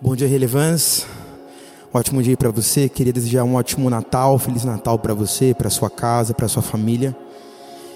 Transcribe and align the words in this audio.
Bom 0.00 0.14
dia, 0.14 0.28
Relevância. 0.28 1.08
Ótimo 1.92 2.22
dia 2.22 2.36
para 2.36 2.52
você. 2.52 2.88
Queria 2.88 3.12
desejar 3.12 3.42
um 3.42 3.56
ótimo 3.56 3.90
Natal, 3.90 4.38
Feliz 4.38 4.62
Natal 4.62 4.96
para 4.96 5.12
você, 5.12 5.52
para 5.52 5.68
sua 5.68 5.90
casa, 5.90 6.32
para 6.32 6.46
sua 6.46 6.62
família. 6.62 7.16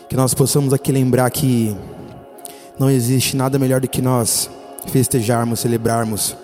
Que 0.09 0.17
nós 0.17 0.35
possamos 0.35 0.73
aqui 0.73 0.91
lembrar 0.91 1.31
que 1.31 1.77
não 2.77 2.91
existe 2.91 3.37
nada 3.37 3.57
melhor 3.57 3.81
do 3.81 3.87
que 3.87 4.03
nós 4.03 4.51
festejarmos, 4.89 5.61
celebrarmos 5.61 6.37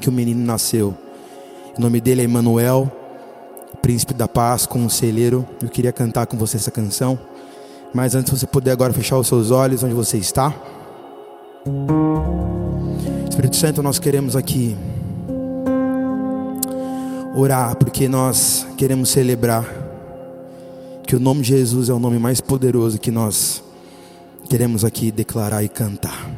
que 0.00 0.08
o 0.08 0.12
menino 0.12 0.46
nasceu. 0.46 0.94
O 1.76 1.80
nome 1.80 2.00
dele 2.00 2.20
é 2.20 2.24
Emanuel, 2.24 2.88
príncipe 3.82 4.14
da 4.14 4.28
paz, 4.28 4.66
conselheiro. 4.66 5.44
Eu 5.60 5.68
queria 5.68 5.90
cantar 5.90 6.26
com 6.28 6.36
você 6.36 6.58
essa 6.58 6.70
canção. 6.70 7.18
Mas 7.92 8.14
antes 8.14 8.30
você 8.30 8.46
puder 8.46 8.70
agora 8.70 8.92
fechar 8.92 9.18
os 9.18 9.26
seus 9.26 9.50
olhos 9.50 9.82
onde 9.82 9.94
você 9.94 10.16
está. 10.16 10.54
Espírito 13.36 13.56
Santo, 13.56 13.82
nós 13.82 13.98
queremos 13.98 14.34
aqui 14.34 14.74
orar, 17.34 17.76
porque 17.76 18.08
nós 18.08 18.66
queremos 18.78 19.10
celebrar 19.10 19.62
que 21.06 21.14
o 21.14 21.20
nome 21.20 21.42
de 21.42 21.48
Jesus 21.48 21.90
é 21.90 21.92
o 21.92 21.98
nome 21.98 22.18
mais 22.18 22.40
poderoso 22.40 22.98
que 22.98 23.10
nós 23.10 23.62
queremos 24.48 24.86
aqui 24.86 25.10
declarar 25.10 25.62
e 25.62 25.68
cantar. 25.68 26.30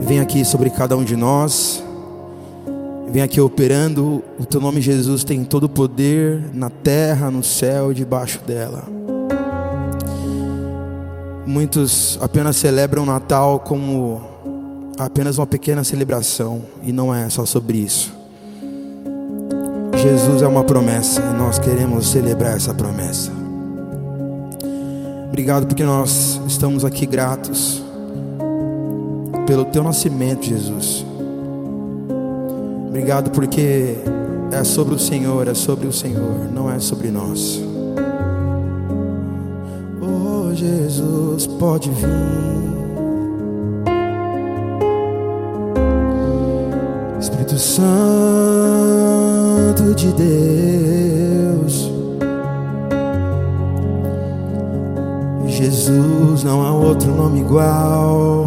Vem 0.00 0.18
aqui 0.18 0.44
sobre 0.44 0.70
cada 0.70 0.96
um 0.96 1.04
de 1.04 1.14
nós, 1.14 1.80
vem 3.12 3.22
aqui 3.22 3.40
operando, 3.40 4.24
o 4.40 4.44
teu 4.44 4.60
nome 4.60 4.80
Jesus 4.80 5.22
tem 5.22 5.44
todo 5.44 5.64
o 5.64 5.68
poder 5.68 6.50
na 6.52 6.68
terra, 6.68 7.30
no 7.30 7.44
céu, 7.44 7.94
debaixo 7.94 8.40
dela. 8.44 8.82
Muitos 11.46 12.18
apenas 12.20 12.56
celebram 12.56 13.04
o 13.04 13.06
Natal 13.06 13.60
como 13.60 14.40
apenas 15.00 15.38
uma 15.38 15.46
pequena 15.46 15.82
celebração 15.82 16.62
e 16.82 16.92
não 16.92 17.14
é 17.14 17.28
só 17.30 17.46
sobre 17.46 17.78
isso. 17.78 18.12
Jesus 19.96 20.42
é 20.42 20.46
uma 20.46 20.62
promessa 20.62 21.20
e 21.20 21.38
nós 21.38 21.58
queremos 21.58 22.10
celebrar 22.10 22.56
essa 22.56 22.74
promessa. 22.74 23.30
Obrigado 25.28 25.66
porque 25.66 25.84
nós 25.84 26.40
estamos 26.46 26.84
aqui 26.84 27.06
gratos 27.06 27.82
pelo 29.46 29.64
teu 29.64 29.82
nascimento, 29.82 30.44
Jesus. 30.44 31.04
Obrigado 32.88 33.30
porque 33.30 33.96
é 34.52 34.64
sobre 34.64 34.94
o 34.94 34.98
Senhor, 34.98 35.48
é 35.48 35.54
sobre 35.54 35.86
o 35.86 35.92
Senhor, 35.92 36.50
não 36.52 36.70
é 36.70 36.78
sobre 36.78 37.10
nós. 37.10 37.60
Oh, 40.02 40.54
Jesus, 40.54 41.46
pode 41.46 41.88
vir. 41.90 42.79
Espírito 47.50 47.58
Santo 47.58 47.90
de 49.94 50.12
Deus, 50.12 51.90
Jesus 55.46 56.44
não 56.44 56.64
há 56.64 56.70
outro 56.72 57.12
nome 57.12 57.40
igual, 57.40 58.46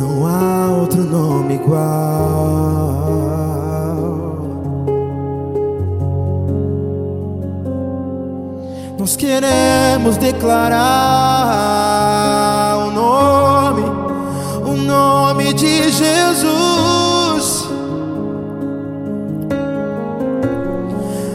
não 0.00 0.26
há 0.26 0.70
outro 0.80 1.02
nome 1.02 1.56
igual. 1.56 2.06
Nós 8.98 9.14
queremos 9.14 10.16
declarar 10.16 10.86
o 12.78 12.90
nome 12.92 13.85
nome 14.86 15.52
de 15.52 15.90
Jesus, 15.90 17.68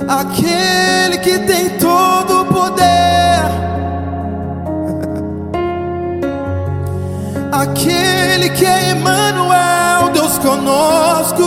aquele 0.07 1.17
que 1.17 1.39
tem 1.39 1.77
todo 1.77 2.41
o 2.41 2.45
poder, 2.45 3.41
aquele 7.51 8.49
que 8.51 8.65
é 8.65 8.91
Emmanuel, 8.91 10.09
Deus 10.13 10.37
conosco, 10.37 11.40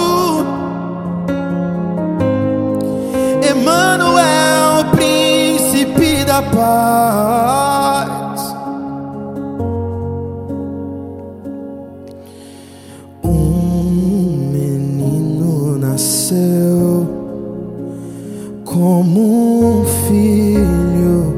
filho 20.08 21.34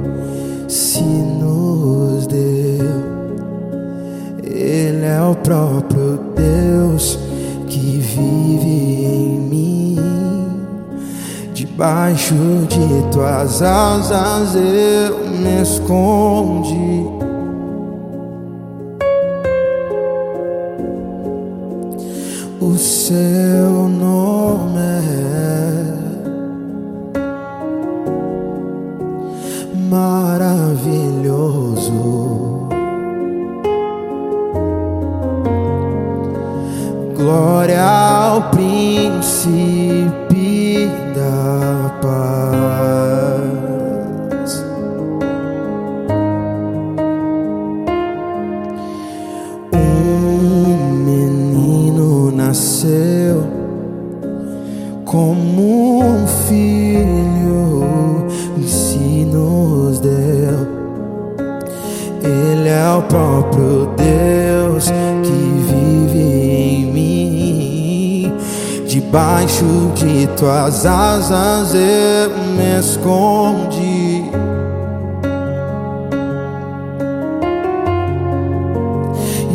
se 0.68 1.02
nos 1.02 2.26
deu. 2.26 3.06
Ele 4.42 5.04
é 5.04 5.22
o 5.22 5.34
próprio 5.34 6.20
Deus 6.34 7.18
que 7.68 7.98
vive 7.98 9.04
em 9.04 9.40
mim. 9.40 9.96
Debaixo 11.54 12.34
de 12.68 13.12
tuas 13.12 13.62
asas 13.62 14.54
eu 14.54 15.18
me 15.28 15.62
escondi. 15.62 17.06
O 22.60 22.74
seu 22.76 23.75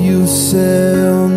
e 0.03 0.15
o 0.15 0.25
seu 0.25 1.29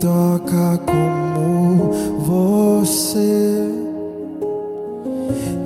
toca 0.00 0.78
como 0.86 1.90
você. 2.20 3.68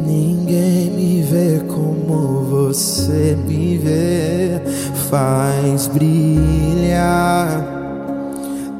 Ninguém 0.06 0.90
me 0.90 1.22
vê 1.22 1.60
como 1.66 2.44
você 2.44 3.36
me 3.46 3.78
vê. 3.78 4.60
Faz 5.08 5.88
brilhar 5.88 7.66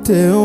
teu 0.04 0.39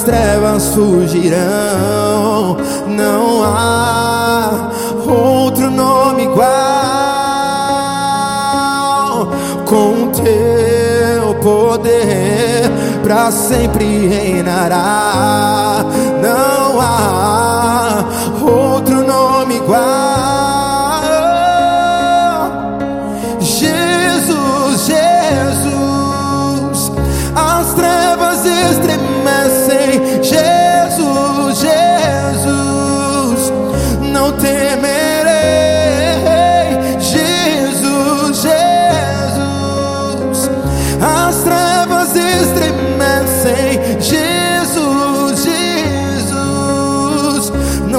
as 0.00 0.04
trevas 0.04 0.68
fugirão. 0.68 2.56
Não 2.86 3.44
há 3.44 4.70
outro 5.06 5.70
nome 5.70 6.22
igual. 6.24 6.48
Com 9.66 10.10
teu 10.12 11.34
poder 11.42 12.70
para 13.02 13.30
sempre 13.30 14.08
reinará. 14.08 15.59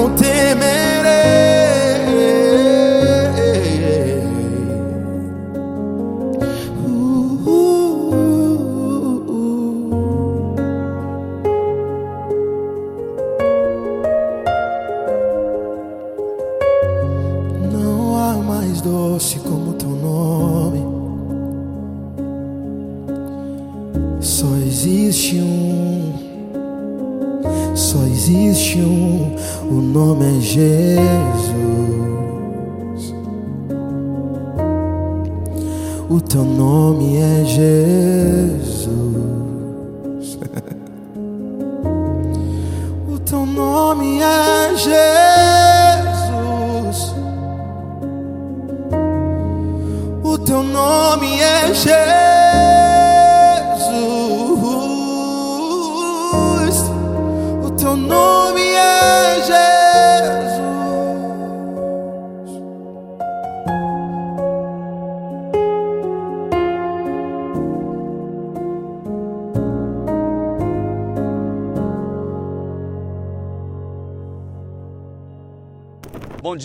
Jesus, 0.02 0.31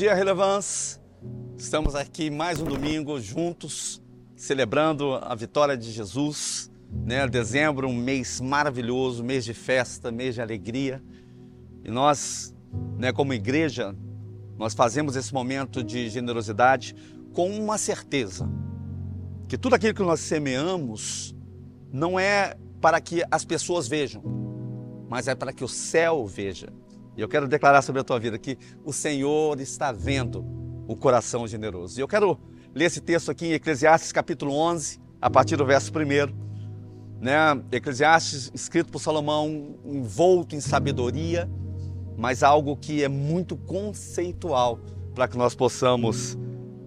dia, 0.06 0.14
Relevance. 0.14 1.00
Estamos 1.58 1.96
aqui 1.96 2.30
mais 2.30 2.60
um 2.60 2.64
domingo 2.64 3.20
juntos, 3.20 4.00
celebrando 4.36 5.14
a 5.14 5.34
vitória 5.34 5.76
de 5.76 5.90
Jesus. 5.90 6.70
Né? 7.04 7.26
Dezembro, 7.26 7.88
um 7.88 7.92
mês 7.92 8.40
maravilhoso, 8.40 9.24
mês 9.24 9.44
de 9.44 9.52
festa, 9.52 10.12
mês 10.12 10.36
de 10.36 10.40
alegria. 10.40 11.02
E 11.84 11.90
nós, 11.90 12.54
né, 12.96 13.12
como 13.12 13.34
igreja, 13.34 13.96
nós 14.56 14.74
fazemos 14.74 15.16
esse 15.16 15.34
momento 15.34 15.82
de 15.82 16.08
generosidade 16.08 16.94
com 17.32 17.50
uma 17.50 17.76
certeza: 17.76 18.48
que 19.48 19.58
tudo 19.58 19.74
aquilo 19.74 19.92
que 19.92 20.02
nós 20.02 20.20
semeamos 20.20 21.34
não 21.92 22.16
é 22.16 22.56
para 22.80 23.00
que 23.00 23.24
as 23.28 23.44
pessoas 23.44 23.88
vejam, 23.88 24.22
mas 25.10 25.26
é 25.26 25.34
para 25.34 25.52
que 25.52 25.64
o 25.64 25.68
céu 25.68 26.24
veja. 26.28 26.72
E 27.16 27.20
eu 27.20 27.28
quero 27.28 27.48
declarar 27.48 27.80
sobre 27.80 28.00
a 28.00 28.04
tua 28.04 28.20
vida 28.20 28.38
que 28.38 28.58
o 28.84 28.92
Senhor 28.92 29.58
está 29.60 29.90
vendo 29.90 30.44
o 30.86 30.94
coração 30.94 31.46
generoso. 31.46 31.98
E 31.98 32.02
eu 32.02 32.08
quero 32.08 32.38
ler 32.74 32.84
esse 32.84 33.00
texto 33.00 33.30
aqui 33.30 33.46
em 33.46 33.52
Eclesiastes 33.52 34.12
capítulo 34.12 34.54
11, 34.54 35.00
a 35.20 35.30
partir 35.30 35.56
do 35.56 35.64
verso 35.64 35.90
1. 35.90 36.46
Né? 37.18 37.34
Eclesiastes, 37.72 38.50
escrito 38.54 38.92
por 38.92 39.00
Salomão, 39.00 39.76
envolto 39.84 40.54
em 40.54 40.60
sabedoria, 40.60 41.48
mas 42.18 42.42
algo 42.42 42.76
que 42.76 43.02
é 43.02 43.08
muito 43.08 43.56
conceitual 43.56 44.78
para 45.14 45.26
que 45.26 45.38
nós 45.38 45.54
possamos 45.54 46.36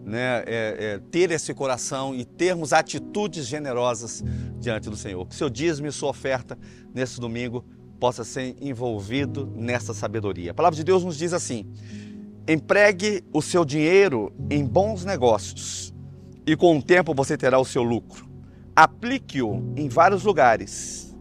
né, 0.06 0.44
é, 0.46 0.78
é, 0.80 1.02
ter 1.12 1.32
esse 1.32 1.54
coração 1.56 2.14
e 2.14 2.24
termos 2.24 2.72
atitudes 2.72 3.48
generosas 3.48 4.24
diante 4.60 4.90
do 4.92 4.96
Senhor. 4.96 5.26
Que 5.26 5.36
seu 5.36 5.50
dízimo 5.50 5.88
e 5.88 5.92
sua 5.92 6.10
oferta 6.10 6.58
nesse 6.94 7.20
domingo 7.20 7.66
possa 8.00 8.24
ser 8.24 8.56
envolvido 8.62 9.52
nessa 9.56 9.94
sabedoria. 9.94 10.52
A 10.52 10.54
palavra 10.54 10.78
de 10.78 10.84
Deus 10.84 11.04
nos 11.04 11.18
diz 11.18 11.34
assim: 11.34 11.66
empregue 12.48 13.24
o 13.34 13.42
seu 13.42 13.66
dinheiro 13.66 14.32
em 14.50 14.66
bons 14.66 15.06
negócios 15.06 15.94
e 16.48 16.56
com 16.56 16.78
o 16.78 16.82
tempo 16.82 17.14
você 17.14 17.38
terá 17.38 17.60
o 17.60 17.66
seu 17.66 17.84
lucro. 17.84 18.28
Aplique-o 18.76 19.74
em 19.76 19.90
vários 19.90 20.24
lugares 20.24 21.16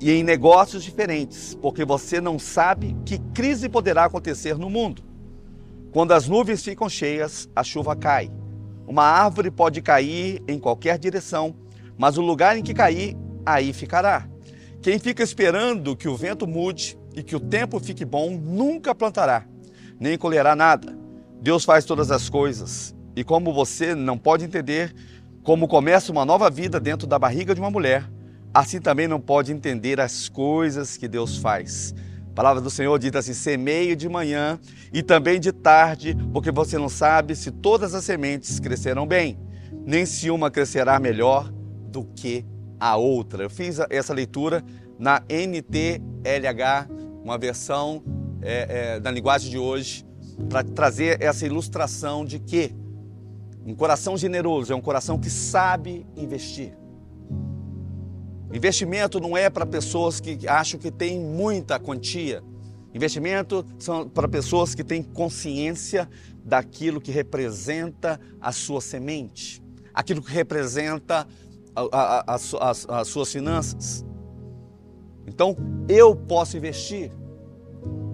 e 0.00 0.10
em 0.10 0.22
negócios 0.22 0.84
diferentes, 0.84 1.54
porque 1.54 1.84
você 1.84 2.20
não 2.20 2.38
sabe 2.38 2.96
que 3.06 3.18
crise 3.32 3.68
poderá 3.68 4.04
acontecer 4.04 4.56
no 4.58 4.68
mundo. 4.68 5.02
Quando 5.92 6.12
as 6.12 6.28
nuvens 6.28 6.62
ficam 6.62 6.88
cheias, 6.88 7.48
a 7.56 7.64
chuva 7.64 7.96
cai. 7.96 8.30
Uma 8.86 9.04
árvore 9.04 9.50
pode 9.50 9.80
cair 9.80 10.42
em 10.46 10.58
qualquer 10.58 10.98
direção, 10.98 11.54
mas 11.96 12.18
o 12.18 12.22
lugar 12.22 12.56
em 12.56 12.62
que 12.62 12.74
cair, 12.74 13.16
aí 13.46 13.72
ficará. 13.72 14.28
Quem 14.80 14.98
fica 14.98 15.22
esperando 15.22 15.96
que 15.96 16.08
o 16.08 16.16
vento 16.16 16.46
mude 16.46 16.96
e 17.14 17.22
que 17.22 17.34
o 17.34 17.40
tempo 17.40 17.80
fique 17.80 18.04
bom, 18.04 18.30
nunca 18.30 18.94
plantará, 18.94 19.44
nem 19.98 20.16
colherá 20.16 20.54
nada. 20.54 20.96
Deus 21.42 21.64
faz 21.64 21.84
todas 21.84 22.12
as 22.12 22.28
coisas, 22.28 22.94
e 23.16 23.24
como 23.24 23.52
você 23.52 23.94
não 23.94 24.16
pode 24.16 24.44
entender 24.44 24.94
como 25.42 25.66
começa 25.66 26.12
uma 26.12 26.24
nova 26.24 26.48
vida 26.48 26.78
dentro 26.78 27.06
da 27.06 27.18
barriga 27.18 27.54
de 27.54 27.60
uma 27.60 27.70
mulher, 27.70 28.08
assim 28.54 28.80
também 28.80 29.08
não 29.08 29.20
pode 29.20 29.52
entender 29.52 30.00
as 30.00 30.28
coisas 30.28 30.96
que 30.96 31.08
Deus 31.08 31.38
faz. 31.38 31.92
A 32.30 32.34
palavra 32.34 32.60
do 32.60 32.70
Senhor 32.70 32.96
diz 32.98 33.14
assim: 33.16 33.34
semeie 33.34 33.96
de 33.96 34.08
manhã 34.08 34.60
e 34.92 35.02
também 35.02 35.40
de 35.40 35.50
tarde, 35.50 36.16
porque 36.32 36.52
você 36.52 36.78
não 36.78 36.88
sabe 36.88 37.34
se 37.34 37.50
todas 37.50 37.94
as 37.94 38.04
sementes 38.04 38.60
crescerão 38.60 39.06
bem, 39.06 39.38
nem 39.84 40.06
se 40.06 40.30
uma 40.30 40.50
crescerá 40.50 41.00
melhor 41.00 41.50
do 41.90 42.04
que 42.04 42.44
a 42.78 42.96
outra. 42.96 43.42
Eu 43.42 43.50
fiz 43.50 43.78
essa 43.90 44.12
leitura 44.12 44.64
na 44.98 45.22
NTLH, 45.28 46.88
uma 47.22 47.38
versão 47.38 48.02
é, 48.42 48.94
é, 48.94 49.00
da 49.00 49.10
linguagem 49.10 49.50
de 49.50 49.58
hoje, 49.58 50.04
para 50.48 50.62
trazer 50.62 51.22
essa 51.22 51.46
ilustração 51.46 52.24
de 52.24 52.38
que 52.38 52.74
um 53.66 53.74
coração 53.74 54.16
generoso 54.16 54.72
é 54.72 54.76
um 54.76 54.80
coração 54.80 55.18
que 55.18 55.28
sabe 55.28 56.06
investir. 56.16 56.72
Investimento 58.52 59.20
não 59.20 59.36
é 59.36 59.50
para 59.50 59.66
pessoas 59.66 60.20
que 60.20 60.48
acham 60.48 60.80
que 60.80 60.90
tem 60.90 61.20
muita 61.20 61.78
quantia. 61.78 62.42
Investimento 62.94 63.64
são 63.78 64.08
para 64.08 64.26
pessoas 64.26 64.74
que 64.74 64.82
têm 64.82 65.02
consciência 65.02 66.08
daquilo 66.42 67.00
que 67.00 67.10
representa 67.10 68.18
a 68.40 68.50
sua 68.50 68.80
semente, 68.80 69.62
aquilo 69.92 70.22
que 70.22 70.32
representa 70.32 71.28
a, 71.92 72.20
a, 72.26 72.34
a, 72.34 73.00
as 73.00 73.08
suas 73.08 73.32
finanças. 73.32 74.04
Então, 75.26 75.56
eu 75.88 76.16
posso 76.16 76.56
investir, 76.56 77.12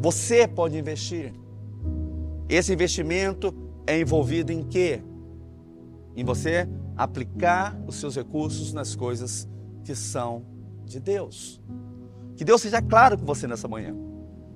você 0.00 0.46
pode 0.46 0.76
investir. 0.76 1.32
Esse 2.48 2.72
investimento 2.72 3.54
é 3.86 3.98
envolvido 3.98 4.52
em 4.52 4.62
quê? 4.62 5.02
Em 6.16 6.24
você 6.24 6.68
aplicar 6.96 7.80
os 7.86 7.96
seus 7.96 8.14
recursos 8.16 8.72
nas 8.72 8.94
coisas 8.94 9.48
que 9.82 9.94
são 9.94 10.44
de 10.84 11.00
Deus. 11.00 11.60
Que 12.36 12.44
Deus 12.44 12.60
seja 12.60 12.82
claro 12.82 13.18
com 13.18 13.24
você 13.24 13.46
nessa 13.46 13.68
manhã 13.68 13.94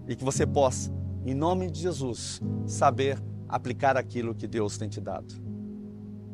e 0.07 0.17
que 0.17 0.25
você 0.25 0.47
possa, 0.47 0.93
em 1.25 1.35
nome 1.35 1.71
de 1.71 1.81
Jesus, 1.81 2.41
saber 2.67 3.19
aplicar 3.49 3.97
aquilo 3.97 4.35
que 4.35 4.47
Deus 4.47 4.77
tem 4.77 4.89
te 4.89 5.01
dado. 5.01 5.48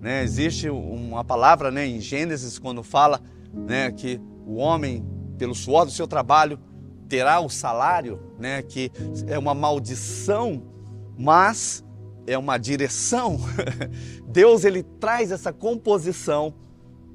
Né? 0.05 0.23
Existe 0.23 0.69
uma 0.69 1.25
palavra 1.25 1.71
né, 1.71 1.87
em 1.87 1.99
Gênesis 1.99 2.59
quando 2.59 2.83
fala 2.83 3.23
né, 3.55 3.91
que 3.91 4.21
o 4.47 4.57
homem, 4.57 5.03
pelo 5.39 5.55
suor 5.55 5.87
do 5.87 5.91
seu 5.91 6.07
trabalho, 6.07 6.61
terá 7.09 7.41
o 7.41 7.49
salário, 7.49 8.21
né, 8.39 8.61
que 8.61 8.93
é 9.27 9.39
uma 9.39 9.55
maldição, 9.55 10.63
mas 11.17 11.83
é 12.27 12.37
uma 12.37 12.59
direção. 12.59 13.41
Deus 14.29 14.65
ele 14.65 14.83
traz 14.83 15.33
essa 15.33 15.55
composição 15.55 16.53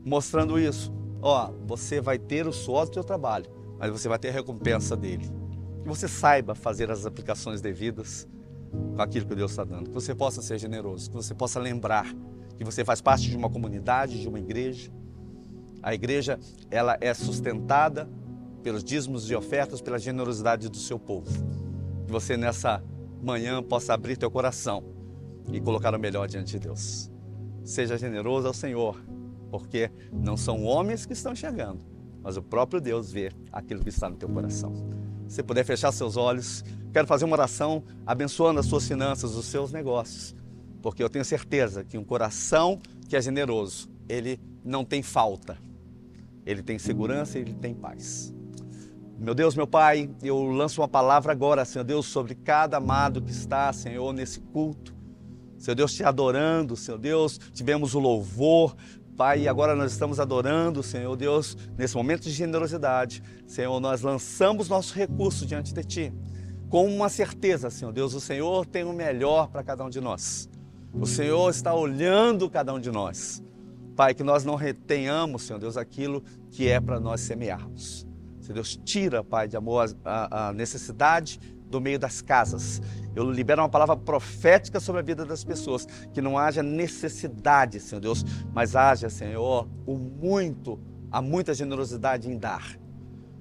mostrando 0.03 0.57
isso 0.57 0.91
ó, 1.21 1.51
você 1.67 2.01
vai 2.01 2.17
ter 2.17 2.47
o 2.47 2.51
suor 2.51 2.87
do 2.87 2.93
seu 2.95 3.03
trabalho, 3.03 3.45
mas 3.77 3.91
você 3.91 4.09
vai 4.09 4.17
ter 4.17 4.29
a 4.29 4.31
recompensa 4.31 4.97
dele. 4.97 5.29
Que 5.83 5.87
você 5.87 6.07
saiba 6.07 6.55
fazer 6.55 6.89
as 6.89 7.05
aplicações 7.05 7.61
devidas 7.61 8.27
com 8.71 8.99
aquilo 8.99 9.27
que 9.27 9.35
Deus 9.35 9.51
está 9.51 9.63
dando. 9.63 9.89
Que 9.89 9.93
você 9.93 10.15
possa 10.15 10.41
ser 10.41 10.57
generoso, 10.57 11.07
que 11.11 11.15
você 11.15 11.35
possa 11.35 11.59
lembrar 11.59 12.07
que 12.59 12.65
você 12.65 12.83
faz 12.83 12.99
parte 12.99 13.29
de 13.29 13.37
uma 13.37 13.49
comunidade, 13.49 14.19
de 14.19 14.27
uma 14.27 14.37
igreja. 14.37 14.91
A 15.81 15.93
igreja, 15.93 16.37
ela 16.69 16.97
é 16.99 17.13
sustentada 17.13 18.09
pelos 18.61 18.83
dízimos 18.83 19.31
e 19.31 19.35
ofertas, 19.35 19.79
pela 19.79 19.97
generosidade 19.97 20.67
do 20.67 20.75
seu 20.75 20.99
povo. 20.99 21.31
Que 22.05 22.11
você 22.11 22.35
nessa 22.35 22.83
manhã 23.23 23.63
possa 23.63 23.93
abrir 23.93 24.17
teu 24.17 24.29
coração 24.29 24.83
e 25.53 25.61
colocar 25.61 25.95
o 25.95 25.97
melhor 25.99 26.27
diante 26.27 26.51
de 26.51 26.59
Deus. 26.59 27.09
Seja 27.63 27.97
generoso 27.97 28.47
ao 28.47 28.53
Senhor 28.53 29.01
porque 29.49 29.89
não 30.11 30.35
são 30.35 30.65
homens 30.65 31.05
que 31.05 31.13
estão 31.13 31.31
enxergando, 31.31 31.79
mas 32.21 32.35
o 32.35 32.41
próprio 32.41 32.81
Deus 32.81 33.09
vê 33.09 33.31
aquilo 33.53 33.81
que 33.81 33.89
está 33.89 34.09
no 34.09 34.17
teu 34.17 34.27
coração. 34.27 34.73
Se 35.29 35.41
puder 35.41 35.63
fechar 35.63 35.93
seus 35.93 36.17
olhos, 36.17 36.61
quero 36.91 37.07
fazer 37.07 37.23
uma 37.23 37.35
oração 37.35 37.83
abençoando 38.05 38.59
as 38.59 38.65
suas 38.65 38.85
finanças, 38.85 39.35
os 39.35 39.45
seus 39.45 39.71
negócios, 39.71 40.35
porque 40.81 41.03
eu 41.03 41.09
tenho 41.09 41.25
certeza 41.25 41.83
que 41.83 41.97
um 41.97 42.03
coração 42.03 42.79
que 43.07 43.15
é 43.15 43.21
generoso, 43.21 43.89
ele 44.07 44.39
não 44.63 44.83
tem 44.83 45.01
falta, 45.01 45.57
ele 46.45 46.61
tem 46.63 46.79
segurança 46.79 47.37
e 47.37 47.41
ele 47.41 47.53
tem 47.53 47.73
paz. 47.73 48.33
Meu 49.19 49.35
Deus, 49.35 49.53
meu 49.53 49.67
Pai, 49.67 50.09
eu 50.23 50.41
lanço 50.45 50.79
uma 50.81 50.87
palavra 50.87 51.33
agora, 51.33 51.65
Senhor 51.65 51.83
Deus, 51.83 52.05
sobre 52.05 52.33
cada 52.35 52.77
amado 52.77 53.21
que 53.21 53.31
está, 53.31 53.71
Senhor, 53.73 54.13
nesse 54.13 54.39
culto. 54.39 54.95
Senhor 55.57 55.75
Deus, 55.75 55.93
te 55.93 56.05
adorando, 56.05 56.77
Senhor 56.77 56.97
Deus, 56.97 57.37
tivemos 57.51 57.93
o 57.93 57.99
louvor, 57.99 58.77
Pai, 59.17 59.41
e 59.41 59.47
agora 59.49 59.75
nós 59.75 59.91
estamos 59.91 60.21
adorando, 60.21 60.81
Senhor 60.81 61.13
Deus, 61.17 61.57
nesse 61.77 61.97
momento 61.97 62.21
de 62.21 62.31
generosidade. 62.31 63.21
Senhor, 63.45 63.77
nós 63.81 64.01
lançamos 64.01 64.69
nosso 64.69 64.93
recurso 64.93 65.45
diante 65.45 65.73
de 65.73 65.83
Ti, 65.83 66.13
com 66.69 66.87
uma 66.87 67.09
certeza, 67.09 67.69
Senhor 67.69 67.91
Deus, 67.91 68.13
o 68.13 68.21
Senhor 68.21 68.65
tem 68.65 68.85
o 68.85 68.93
melhor 68.93 69.49
para 69.49 69.61
cada 69.63 69.83
um 69.83 69.89
de 69.89 69.99
nós. 69.99 70.47
O 70.93 71.05
Senhor 71.05 71.49
está 71.49 71.73
olhando 71.73 72.49
cada 72.49 72.73
um 72.73 72.79
de 72.79 72.91
nós. 72.91 73.43
Pai, 73.95 74.13
que 74.13 74.23
nós 74.23 74.43
não 74.43 74.55
retenhamos, 74.55 75.43
Senhor 75.43 75.59
Deus, 75.59 75.77
aquilo 75.77 76.23
que 76.49 76.67
é 76.67 76.79
para 76.79 76.99
nós 76.99 77.21
semearmos. 77.21 78.07
Senhor 78.39 78.55
Deus, 78.55 78.79
tira, 78.83 79.23
Pai, 79.23 79.47
de 79.47 79.57
amor 79.57 79.93
a, 80.03 80.47
a 80.47 80.53
necessidade 80.53 81.39
do 81.69 81.79
meio 81.79 81.99
das 81.99 82.21
casas. 82.21 82.81
Eu 83.15 83.29
libero 83.29 83.61
uma 83.61 83.69
palavra 83.69 83.95
profética 83.95 84.79
sobre 84.79 85.01
a 85.01 85.03
vida 85.03 85.25
das 85.25 85.43
pessoas, 85.43 85.85
que 86.13 86.21
não 86.21 86.37
haja 86.37 86.63
necessidade, 86.63 87.79
Senhor 87.79 88.01
Deus, 88.01 88.23
mas 88.53 88.75
haja, 88.75 89.09
Senhor, 89.09 89.67
o 89.85 89.97
muito, 89.97 90.79
há 91.11 91.21
muita 91.21 91.53
generosidade 91.53 92.29
em 92.29 92.37
dar. 92.37 92.78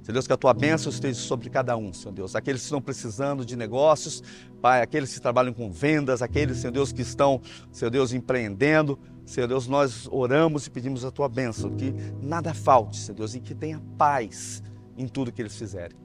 Senhor 0.08 0.14
Deus, 0.14 0.26
que 0.26 0.32
a 0.32 0.38
tua 0.38 0.54
bênção 0.54 0.88
esteja 0.88 1.20
sobre 1.20 1.50
cada 1.50 1.76
um, 1.76 1.92
Senhor 1.92 2.12
Deus. 2.14 2.34
Aqueles 2.34 2.62
que 2.62 2.64
estão 2.64 2.80
precisando 2.80 3.44
de 3.44 3.54
negócios, 3.54 4.22
Pai, 4.58 4.80
aqueles 4.80 5.12
que 5.12 5.20
trabalham 5.20 5.52
com 5.52 5.70
vendas, 5.70 6.22
aqueles, 6.22 6.56
Senhor 6.56 6.72
Deus, 6.72 6.90
que 6.92 7.02
estão, 7.02 7.42
Senhor 7.70 7.90
Deus, 7.90 8.14
empreendendo. 8.14 8.98
Senhor 9.26 9.46
Deus, 9.46 9.68
nós 9.68 10.08
oramos 10.10 10.66
e 10.66 10.70
pedimos 10.70 11.04
a 11.04 11.10
tua 11.10 11.28
bênção, 11.28 11.76
que 11.76 11.94
nada 12.22 12.54
falte, 12.54 12.96
Senhor 12.96 13.16
Deus, 13.16 13.34
e 13.34 13.40
que 13.40 13.54
tenha 13.54 13.82
paz 13.98 14.62
em 14.96 15.06
tudo 15.06 15.30
que 15.30 15.42
eles 15.42 15.54
fizerem. 15.54 15.98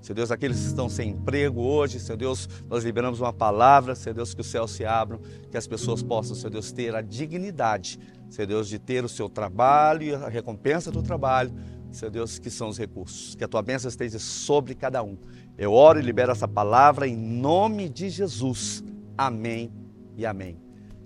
Senhor 0.00 0.14
Deus, 0.14 0.30
aqueles 0.30 0.58
que 0.58 0.66
estão 0.66 0.88
sem 0.88 1.10
emprego 1.10 1.60
hoje, 1.60 2.00
Senhor 2.00 2.16
Deus, 2.16 2.48
nós 2.66 2.82
liberamos 2.82 3.20
uma 3.20 3.34
palavra, 3.34 3.94
Senhor 3.94 4.14
Deus, 4.14 4.32
que 4.32 4.40
os 4.40 4.46
céus 4.46 4.70
se 4.70 4.86
abram, 4.86 5.20
que 5.50 5.58
as 5.58 5.66
pessoas 5.66 6.02
possam, 6.02 6.34
Senhor 6.34 6.50
Deus, 6.50 6.72
ter 6.72 6.96
a 6.96 7.02
dignidade, 7.02 8.00
Senhor 8.30 8.46
Deus, 8.46 8.68
de 8.68 8.78
ter 8.78 9.04
o 9.04 9.08
seu 9.08 9.28
trabalho 9.28 10.02
e 10.02 10.14
a 10.14 10.28
recompensa 10.30 10.90
do 10.90 11.02
trabalho, 11.02 11.52
Senhor 11.90 12.10
Deus, 12.10 12.38
que 12.38 12.50
são 12.50 12.68
os 12.68 12.78
recursos. 12.78 13.34
Que 13.34 13.44
a 13.44 13.48
tua 13.48 13.62
bênção 13.62 13.88
esteja 13.88 14.18
sobre 14.18 14.74
cada 14.74 15.02
um. 15.02 15.16
Eu 15.58 15.72
oro 15.72 15.98
e 15.98 16.02
libero 16.02 16.32
essa 16.32 16.48
palavra 16.48 17.06
em 17.06 17.16
nome 17.16 17.88
de 17.88 18.08
Jesus. 18.08 18.82
Amém 19.16 19.72
e 20.16 20.24
amém. 20.24 20.58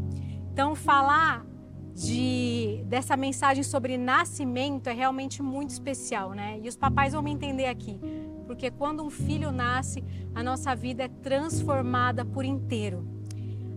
Então, 0.50 0.74
falar 0.74 1.46
de 1.94 2.82
dessa 2.86 3.16
mensagem 3.16 3.62
sobre 3.62 3.96
nascimento 3.96 4.86
é 4.88 4.92
realmente 4.92 5.42
muito 5.42 5.70
especial, 5.70 6.32
né? 6.32 6.58
E 6.62 6.68
os 6.68 6.76
papais 6.76 7.12
vão 7.12 7.22
me 7.22 7.30
entender 7.30 7.66
aqui, 7.66 8.00
porque 8.46 8.70
quando 8.70 9.02
um 9.02 9.10
filho 9.10 9.52
nasce, 9.52 10.02
a 10.34 10.42
nossa 10.42 10.74
vida 10.74 11.04
é 11.04 11.08
transformada 11.08 12.24
por 12.24 12.44
inteiro. 12.44 13.06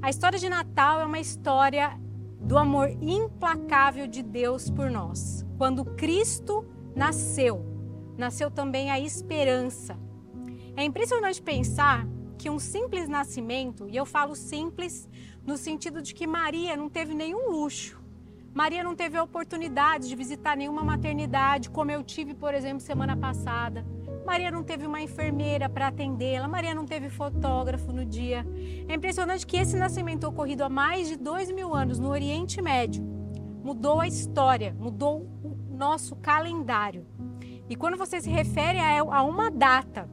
A 0.01 0.09
história 0.09 0.37
de 0.37 0.49
Natal 0.49 1.01
é 1.01 1.05
uma 1.05 1.19
história 1.19 1.99
do 2.39 2.57
amor 2.57 2.89
implacável 3.01 4.07
de 4.07 4.21
Deus 4.21 4.69
por 4.69 4.89
nós. 4.91 5.45
Quando 5.57 5.83
Cristo 5.83 6.65
nasceu, 6.95 7.65
nasceu 8.17 8.51
também 8.51 8.91
a 8.91 8.99
esperança. 8.99 9.97
É 10.77 10.83
impressionante 10.83 11.41
pensar 11.41 12.07
que 12.37 12.49
um 12.49 12.59
simples 12.59 13.07
nascimento, 13.09 13.87
e 13.89 13.95
eu 13.95 14.05
falo 14.05 14.35
simples 14.35 15.09
no 15.45 15.57
sentido 15.57 16.01
de 16.01 16.13
que 16.13 16.27
Maria 16.27 16.75
não 16.75 16.89
teve 16.89 17.13
nenhum 17.13 17.49
luxo. 17.49 18.04
Maria 18.55 18.81
não 18.81 18.95
teve 18.95 19.17
a 19.17 19.23
oportunidade 19.23 20.07
de 20.07 20.15
visitar 20.15 20.55
nenhuma 20.55 20.81
maternidade, 20.81 21.69
como 21.69 21.91
eu 21.91 22.01
tive, 22.01 22.33
por 22.33 22.53
exemplo, 22.53 22.79
semana 22.79 23.17
passada. 23.17 23.85
Maria 24.25 24.49
não 24.49 24.63
teve 24.63 24.87
uma 24.87 25.01
enfermeira 25.01 25.67
para 25.67 25.87
atendê-la, 25.87 26.47
Maria 26.47 26.73
não 26.73 26.85
teve 26.85 27.09
fotógrafo 27.09 27.91
no 27.91 28.05
dia. 28.05 28.47
É 28.87 28.95
impressionante 28.95 29.45
que 29.45 29.57
esse 29.57 29.75
nascimento 29.75 30.23
ocorrido 30.23 30.63
há 30.63 30.69
mais 30.69 31.09
de 31.09 31.17
dois 31.17 31.51
mil 31.51 31.75
anos 31.75 31.99
no 31.99 32.07
Oriente 32.07 32.61
Médio 32.61 33.03
mudou 33.61 33.99
a 33.99 34.07
história, 34.07 34.73
mudou 34.79 35.27
o 35.43 35.75
nosso 35.75 36.15
calendário. 36.15 37.05
E 37.69 37.75
quando 37.75 37.97
você 37.97 38.21
se 38.21 38.29
refere 38.29 38.79
a 38.79 39.21
uma 39.23 39.51
data, 39.51 40.09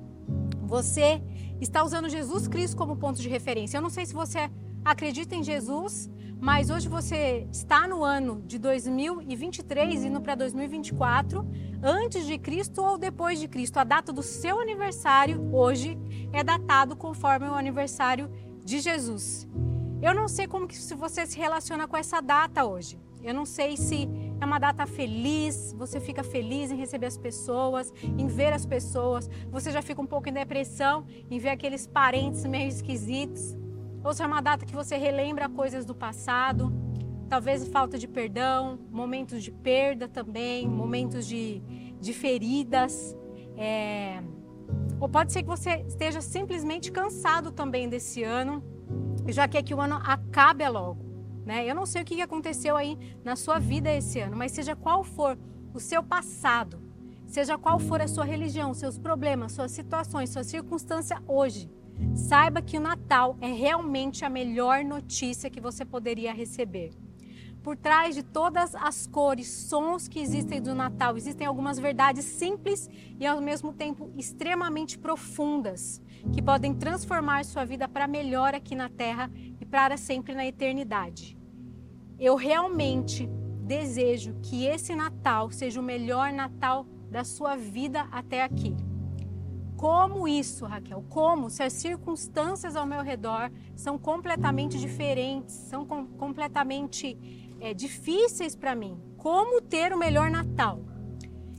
você 0.63 1.23
está 1.61 1.85
usando 1.85 2.09
Jesus 2.09 2.49
Cristo 2.49 2.77
como 2.77 2.97
ponto 2.97 3.21
de 3.23 3.29
referência. 3.29 3.79
Eu 3.79 3.83
não 3.83 3.91
sei 3.91 4.05
se 4.05 4.13
você 4.13 4.51
acredita 4.85 5.35
em 5.35 5.43
Jesus, 5.43 6.11
mas 6.41 6.71
hoje 6.71 6.89
você 6.89 7.47
está 7.53 7.87
no 7.87 8.03
ano 8.03 8.43
de 8.43 8.59
2023 8.59 10.05
indo 10.05 10.21
para 10.21 10.35
2024, 10.35 11.47
antes 11.83 12.27
de 12.27 12.37
Cristo 12.37 12.83
ou 12.83 12.99
depois 12.99 13.39
de 13.39 13.47
Cristo. 13.47 13.79
A 13.79 13.85
data 13.85 14.13
do 14.13 14.23
seu 14.23 14.61
aniversário 14.61 15.49
hoje 15.55 15.97
é 16.33 16.43
datado 16.43 16.97
conforme 16.97 17.47
o 17.49 17.55
aniversário 17.55 18.31
de 18.65 18.81
Jesus. 18.81 19.49
Eu 20.03 20.13
não 20.15 20.27
sei 20.27 20.49
como 20.49 20.67
que 20.67 20.77
você 20.95 21.25
se 21.27 21.39
relaciona 21.39 21.87
com 21.87 21.97
essa 21.97 22.21
data 22.21 22.65
hoje. 22.65 22.99
Eu 23.23 23.33
não 23.33 23.47
sei 23.47 23.77
se 23.77 24.09
é 24.41 24.45
uma 24.45 24.59
data 24.59 24.85
feliz, 24.85 25.73
você 25.79 26.01
fica 26.01 26.25
feliz 26.25 26.73
em 26.73 26.77
receber 26.77 27.07
as 27.07 27.17
pessoas, 27.17 27.93
em 28.03 28.27
ver 28.27 28.53
as 28.53 28.67
pessoas, 28.67 29.31
você 29.49 29.71
já 29.71 29.81
fica 29.81 30.03
um 30.03 30.07
pouco 30.07 30.29
em 30.29 30.33
depressão 30.33 31.07
em 31.31 31.39
ver 31.39 31.51
aqueles 31.51 31.87
parentes 31.87 32.45
meio 32.45 32.69
esquisitos. 32.69 33.57
Ou 34.05 34.13
se 34.13 34.23
é 34.23 34.27
uma 34.27 34.41
data 34.41 34.67
que 34.67 34.75
você 34.75 34.97
relembra 34.97 35.49
coisas 35.49 35.85
do 35.85 35.95
passado, 35.95 36.73
talvez 37.29 37.67
falta 37.69 37.99
de 37.99 38.09
perdão, 38.09 38.79
momentos 38.91 39.43
de 39.43 39.51
perda 39.51 40.09
também, 40.09 40.69
momentos 40.69 41.27
de, 41.27 41.61
de 42.01 42.13
feridas. 42.13 43.17
É... 43.57 44.23
Ou 45.01 45.09
pode 45.09 45.33
ser 45.33 45.43
que 45.43 45.49
você 45.49 45.85
esteja 45.87 46.21
simplesmente 46.21 46.91
cansado 46.91 47.53
também 47.53 47.89
desse 47.89 48.23
ano 48.23 48.63
já 49.29 49.47
quer 49.47 49.63
que 49.63 49.75
o 49.75 49.81
ano 49.81 50.01
acabe 50.03 50.67
logo. 50.69 51.05
Né? 51.45 51.69
Eu 51.69 51.75
não 51.75 51.87
sei 51.87 52.03
o 52.03 52.05
que 52.05 52.21
aconteceu 52.21 52.77
aí 52.77 52.99
na 53.25 53.37
sua 53.37 53.59
vida 53.59 53.93
esse 53.93 54.21
ano, 54.21 54.37
mas 54.37 54.53
seja 54.53 54.75
qual 54.75 55.05
for 55.05 55.39
o 55.75 55.81
seu 55.81 56.03
passado, 56.03 56.81
seja 57.27 57.59
qual 57.59 57.79
for 57.79 58.01
a 58.01 58.09
sua 58.09 58.25
religião, 58.25 58.73
seus 58.75 58.99
problemas, 58.99 59.53
suas 59.53 59.73
situações, 59.73 60.31
sua 60.31 60.45
circunstância 60.45 61.21
hoje, 61.27 61.71
saiba 62.15 62.63
que 62.63 62.77
o 62.77 62.81
Natal 62.81 63.37
é 63.41 63.53
realmente 63.53 64.25
a 64.25 64.29
melhor 64.29 64.85
notícia 64.85 65.51
que 65.51 65.61
você 65.61 65.85
poderia 65.85 66.33
receber. 66.33 66.91
Por 67.63 67.77
trás 67.77 68.17
de 68.17 68.25
todas 68.25 68.75
as 68.75 69.07
cores, 69.07 69.47
sons 69.47 70.09
que 70.09 70.19
existem 70.19 70.61
do 70.61 70.75
Natal, 70.75 71.17
existem 71.17 71.47
algumas 71.47 71.79
verdades 71.79 72.25
simples 72.25 72.91
e 73.21 73.25
ao 73.25 73.41
mesmo 73.41 73.73
tempo 73.73 74.11
extremamente 74.17 74.99
profundas, 74.99 76.03
que 76.33 76.43
podem 76.43 76.75
transformar 76.75 77.45
sua 77.45 77.65
vida 77.65 77.87
para 77.87 78.09
melhor 78.09 78.53
aqui 78.53 78.75
na 78.75 78.89
Terra 78.89 79.31
e 79.61 79.65
para 79.65 79.97
sempre 79.97 80.35
na 80.35 80.45
eternidade. 80.45 81.39
Eu 82.19 82.35
realmente 82.35 83.29
desejo 83.63 84.35
que 84.43 84.67
esse 84.67 84.95
Natal 84.97 85.51
seja 85.53 85.81
o 85.81 85.85
melhor 85.85 86.33
Natal 86.33 86.85
da 87.11 87.23
sua 87.23 87.57
vida 87.57 88.09
até 88.11 88.43
aqui. 88.43 88.75
Como 89.83 90.29
isso, 90.29 90.65
Raquel? 90.65 91.05
Como 91.09 91.51
se 91.51 91.61
as 91.61 91.73
circunstâncias 91.73 92.77
ao 92.77 92.87
meu 92.87 93.03
redor 93.03 93.51
são 93.75 93.99
completamente 93.99 94.79
diferentes, 94.79 95.57
são 95.57 95.85
com, 95.85 96.07
completamente 96.07 97.19
é, 97.61 97.75
difíceis 97.75 98.55
para 98.55 98.77
mim? 98.77 98.97
Como 99.17 99.61
ter 99.61 99.93
o 99.93 99.99
melhor 99.99 100.31
Natal? 100.31 100.85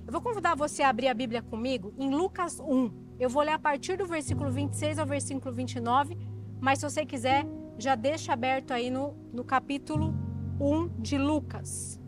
Eu 0.08 0.14
vou 0.14 0.22
convidar 0.22 0.56
você 0.56 0.84
a 0.84 0.88
abrir 0.88 1.10
a 1.10 1.14
Bíblia 1.14 1.42
comigo 1.42 1.94
em 1.98 2.16
Lucas 2.16 2.62
1. 2.62 3.18
Eu 3.20 3.30
vou 3.30 3.44
ler 3.44 3.52
a 3.52 3.60
partir 3.60 3.98
do 3.98 4.06
versículo 4.06 4.50
26 4.50 5.00
ao 5.00 5.06
versículo 5.06 5.54
29, 5.54 6.18
mas 6.62 6.80
se 6.80 6.90
você 6.90 7.06
quiser, 7.06 7.46
já 7.78 7.94
deixa 7.94 8.32
aberto 8.32 8.72
aí 8.72 8.90
no, 8.90 9.18
no 9.34 9.44
capítulo 9.44 10.16
1 10.62 11.02
de 11.02 11.18
Lucas. 11.18 12.00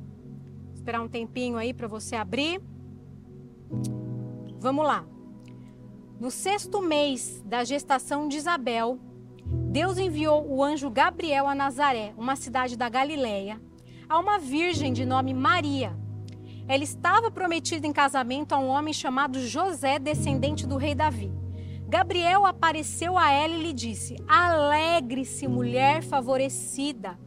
Vou 0.63 0.75
esperar 0.75 1.01
um 1.01 1.09
tempinho 1.09 1.57
aí 1.57 1.73
para 1.73 1.89
você 1.89 2.15
abrir. 2.15 2.61
Vamos 4.61 4.85
lá. 4.85 5.05
No 6.17 6.31
sexto 6.31 6.81
mês 6.81 7.43
da 7.45 7.65
gestação 7.65 8.29
de 8.29 8.37
Isabel, 8.37 8.97
Deus 9.45 9.97
enviou 9.97 10.49
o 10.49 10.63
anjo 10.63 10.89
Gabriel 10.89 11.45
a 11.45 11.53
Nazaré, 11.53 12.13
uma 12.17 12.37
cidade 12.37 12.77
da 12.77 12.87
Galiléia, 12.87 13.61
a 14.07 14.17
uma 14.17 14.39
virgem 14.39 14.93
de 14.93 15.05
nome 15.05 15.33
Maria. 15.33 15.93
Ela 16.69 16.85
estava 16.85 17.29
prometida 17.29 17.85
em 17.85 17.91
casamento 17.91 18.53
a 18.53 18.57
um 18.57 18.67
homem 18.67 18.93
chamado 18.93 19.45
José, 19.45 19.99
descendente 19.99 20.65
do 20.65 20.77
rei 20.77 20.95
Davi. 20.95 21.33
Gabriel 21.85 22.45
apareceu 22.45 23.17
a 23.17 23.29
ela 23.29 23.53
e 23.53 23.63
lhe 23.63 23.73
disse: 23.73 24.15
Alegre-se, 24.25 25.49
mulher 25.49 26.01
favorecida, 26.01 27.19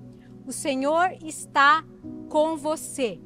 o 0.46 0.50
Senhor 0.50 1.10
está 1.22 1.84
com 2.30 2.56
você. 2.56 3.20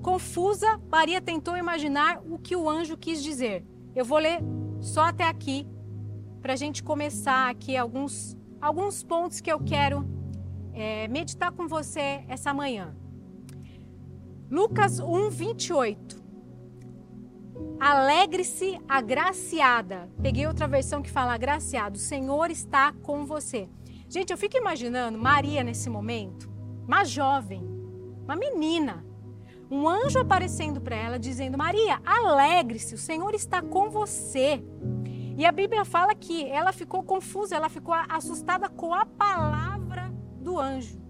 Confusa, 0.00 0.80
Maria 0.88 1.20
tentou 1.20 1.56
imaginar 1.56 2.20
o 2.24 2.38
que 2.38 2.54
o 2.54 2.70
anjo 2.70 2.96
quis 2.96 3.20
dizer. 3.20 3.64
Eu 3.94 4.04
vou 4.04 4.18
ler 4.18 4.40
só 4.82 5.02
até 5.02 5.24
aqui, 5.24 5.66
para 6.42 6.54
a 6.54 6.56
gente 6.56 6.82
começar 6.82 7.48
aqui 7.48 7.76
alguns, 7.76 8.36
alguns 8.60 9.02
pontos 9.04 9.40
que 9.40 9.50
eu 9.50 9.60
quero 9.60 10.04
é, 10.74 11.06
meditar 11.06 11.52
com 11.52 11.68
você 11.68 12.24
essa 12.28 12.52
manhã. 12.52 12.94
Lucas 14.50 14.98
1, 14.98 15.30
28. 15.30 16.20
Alegre-se, 17.78 18.78
agraciada. 18.88 20.10
Peguei 20.20 20.46
outra 20.46 20.66
versão 20.66 21.00
que 21.00 21.10
fala 21.10 21.32
agraciado. 21.32 21.96
O 21.96 22.00
Senhor 22.00 22.50
está 22.50 22.92
com 22.92 23.24
você. 23.24 23.68
Gente, 24.08 24.30
eu 24.30 24.36
fico 24.36 24.56
imaginando 24.56 25.16
Maria 25.16 25.62
nesse 25.62 25.88
momento, 25.88 26.50
uma 26.86 27.04
jovem, 27.04 27.62
uma 28.24 28.36
menina, 28.36 29.04
um 29.72 29.88
anjo 29.88 30.18
aparecendo 30.18 30.82
para 30.82 30.94
ela 30.94 31.18
dizendo: 31.18 31.56
Maria, 31.56 31.98
alegre-se, 32.04 32.94
o 32.94 32.98
Senhor 32.98 33.34
está 33.34 33.62
com 33.62 33.88
você. 33.88 34.62
E 35.34 35.46
a 35.46 35.50
Bíblia 35.50 35.82
fala 35.86 36.14
que 36.14 36.46
ela 36.46 36.74
ficou 36.74 37.02
confusa, 37.02 37.56
ela 37.56 37.70
ficou 37.70 37.94
assustada 38.06 38.68
com 38.68 38.92
a 38.92 39.06
palavra 39.06 40.12
do 40.42 40.60
anjo. 40.60 41.00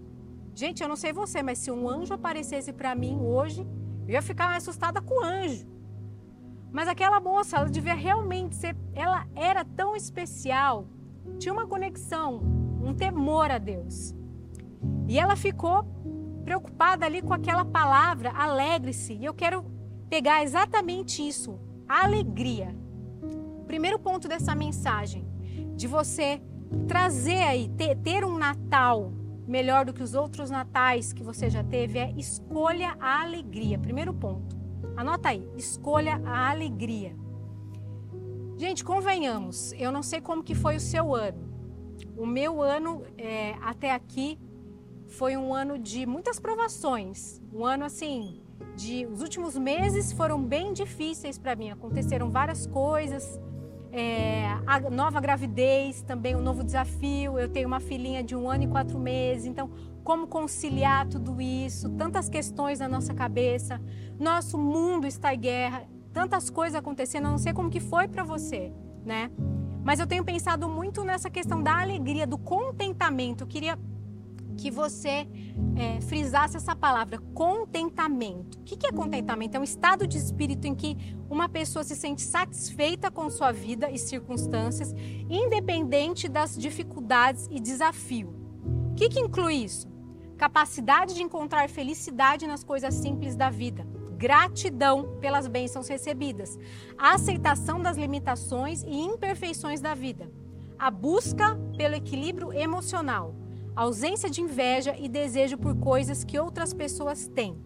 Gente, 0.55 0.81
eu 0.81 0.87
não 0.87 0.95
sei 0.95 1.11
você, 1.11 1.43
mas 1.43 1.57
se 1.57 1.69
um 1.69 1.89
anjo 1.89 2.13
aparecesse 2.13 2.71
para 2.71 2.95
mim 2.95 3.19
hoje, 3.19 3.67
eu 4.07 4.13
ia 4.13 4.21
ficar 4.21 4.55
assustada 4.55 5.01
com 5.01 5.21
o 5.21 5.25
anjo. 5.25 5.67
Mas 6.71 6.87
aquela 6.87 7.19
moça, 7.19 7.57
ela 7.57 7.69
devia 7.69 7.93
realmente 7.93 8.55
ser, 8.55 8.77
ela 8.93 9.27
era 9.35 9.65
tão 9.65 9.93
especial, 9.93 10.87
tinha 11.37 11.53
uma 11.53 11.67
conexão, 11.67 12.39
um 12.81 12.93
temor 12.93 13.51
a 13.51 13.57
Deus. 13.57 14.15
E 15.07 15.19
ela 15.19 15.35
ficou 15.35 15.83
preocupada 16.43 17.05
ali 17.05 17.21
com 17.21 17.33
aquela 17.33 17.65
palavra, 17.65 18.31
alegre-se. 18.31 19.13
E 19.13 19.25
eu 19.25 19.33
quero 19.33 19.65
pegar 20.09 20.43
exatamente 20.43 21.25
isso, 21.27 21.59
alegria. 21.87 22.75
primeiro 23.67 23.97
ponto 23.97 24.27
dessa 24.27 24.53
mensagem, 24.53 25.27
de 25.75 25.87
você 25.87 26.41
trazer 26.87 27.41
aí, 27.43 27.69
ter, 27.69 27.95
ter 27.97 28.23
um 28.23 28.37
Natal 28.37 29.11
melhor 29.47 29.85
do 29.85 29.93
que 29.93 30.03
os 30.03 30.13
outros 30.13 30.49
natais 30.49 31.11
que 31.11 31.23
você 31.23 31.49
já 31.49 31.63
teve, 31.63 31.99
é 31.99 32.11
escolha 32.17 32.95
a 32.99 33.21
alegria. 33.21 33.77
Primeiro 33.77 34.13
ponto. 34.13 34.55
Anota 34.95 35.29
aí, 35.29 35.47
escolha 35.57 36.21
a 36.25 36.49
alegria. 36.49 37.15
Gente, 38.57 38.83
convenhamos, 38.83 39.73
eu 39.73 39.91
não 39.91 40.03
sei 40.03 40.21
como 40.21 40.43
que 40.43 40.53
foi 40.53 40.75
o 40.75 40.79
seu 40.79 41.13
ano. 41.13 41.51
O 42.15 42.25
meu 42.25 42.61
ano 42.61 43.03
é, 43.17 43.55
até 43.61 43.91
aqui 43.91 44.39
foi 45.13 45.37
um 45.37 45.53
ano 45.53 45.77
de 45.77 46.05
muitas 46.05 46.39
provações, 46.39 47.39
um 47.53 47.63
ano 47.63 47.85
assim, 47.85 48.41
de 48.75 49.05
os 49.05 49.21
últimos 49.21 49.57
meses 49.57 50.11
foram 50.11 50.41
bem 50.43 50.73
difíceis 50.73 51.37
para 51.37 51.55
mim. 51.55 51.69
Aconteceram 51.69 52.29
várias 52.31 52.65
coisas, 52.65 53.39
é, 53.91 54.45
a 54.65 54.79
nova 54.89 55.21
gravidez, 55.21 56.01
também 56.01 56.35
um 56.35 56.41
novo 56.41 56.63
desafio. 56.63 57.37
Eu 57.37 57.47
tenho 57.47 57.67
uma 57.67 57.79
filhinha 57.79 58.23
de 58.23 58.35
um 58.35 58.49
ano 58.49 58.63
e 58.63 58.67
quatro 58.67 58.97
meses, 58.97 59.45
então 59.45 59.69
como 60.03 60.27
conciliar 60.27 61.07
tudo 61.07 61.39
isso? 61.39 61.89
Tantas 61.91 62.27
questões 62.27 62.79
na 62.79 62.87
nossa 62.87 63.13
cabeça. 63.13 63.79
Nosso 64.19 64.57
mundo 64.57 65.05
está 65.05 65.33
em 65.33 65.39
guerra, 65.39 65.87
tantas 66.11 66.49
coisas 66.49 66.75
acontecendo. 66.75 67.25
Eu 67.25 67.31
não 67.31 67.37
sei 67.37 67.53
como 67.53 67.69
que 67.69 67.79
foi 67.79 68.07
para 68.07 68.23
você, 68.23 68.73
né? 69.05 69.29
Mas 69.83 69.99
eu 69.99 70.07
tenho 70.07 70.23
pensado 70.23 70.67
muito 70.67 71.03
nessa 71.03 71.29
questão 71.29 71.61
da 71.61 71.79
alegria, 71.81 72.25
do 72.25 72.37
contentamento. 72.37 73.43
Eu 73.43 73.47
queria 73.47 73.77
que 74.57 74.71
você 74.71 75.27
é, 75.75 76.01
frisasse 76.01 76.57
essa 76.57 76.75
palavra, 76.75 77.19
contentamento. 77.33 78.59
O 78.59 78.63
que 78.63 78.87
é 78.87 78.91
contentamento? 78.91 79.55
É 79.55 79.59
um 79.59 79.63
estado 79.63 80.07
de 80.07 80.17
espírito 80.17 80.67
em 80.67 80.75
que 80.75 80.97
uma 81.29 81.49
pessoa 81.49 81.83
se 81.83 81.95
sente 81.95 82.21
satisfeita 82.21 83.09
com 83.09 83.29
sua 83.29 83.51
vida 83.51 83.89
e 83.89 83.97
circunstâncias, 83.97 84.93
independente 85.29 86.27
das 86.27 86.57
dificuldades 86.57 87.47
e 87.51 87.59
desafio. 87.59 88.33
O 88.91 88.95
que, 88.95 89.09
que 89.09 89.19
inclui 89.19 89.55
isso? 89.55 89.87
Capacidade 90.37 91.15
de 91.15 91.23
encontrar 91.23 91.69
felicidade 91.69 92.47
nas 92.47 92.63
coisas 92.63 92.93
simples 92.93 93.35
da 93.35 93.49
vida 93.49 93.87
gratidão 94.23 95.17
pelas 95.19 95.47
bênçãos 95.47 95.89
recebidas, 95.89 96.57
a 96.97 97.15
aceitação 97.15 97.81
das 97.81 97.97
limitações 97.97 98.81
e 98.83 98.95
imperfeições 98.95 99.81
da 99.81 99.93
vida, 99.93 100.31
a 100.79 100.89
busca 100.89 101.59
pelo 101.75 101.95
equilíbrio 101.95 102.53
emocional, 102.53 103.35
ausência 103.75 104.29
de 104.29 104.41
inveja 104.41 104.95
e 104.97 105.07
desejo 105.07 105.57
por 105.57 105.75
coisas 105.75 106.23
que 106.23 106.37
outras 106.39 106.73
pessoas 106.73 107.27
têm. 107.27 107.57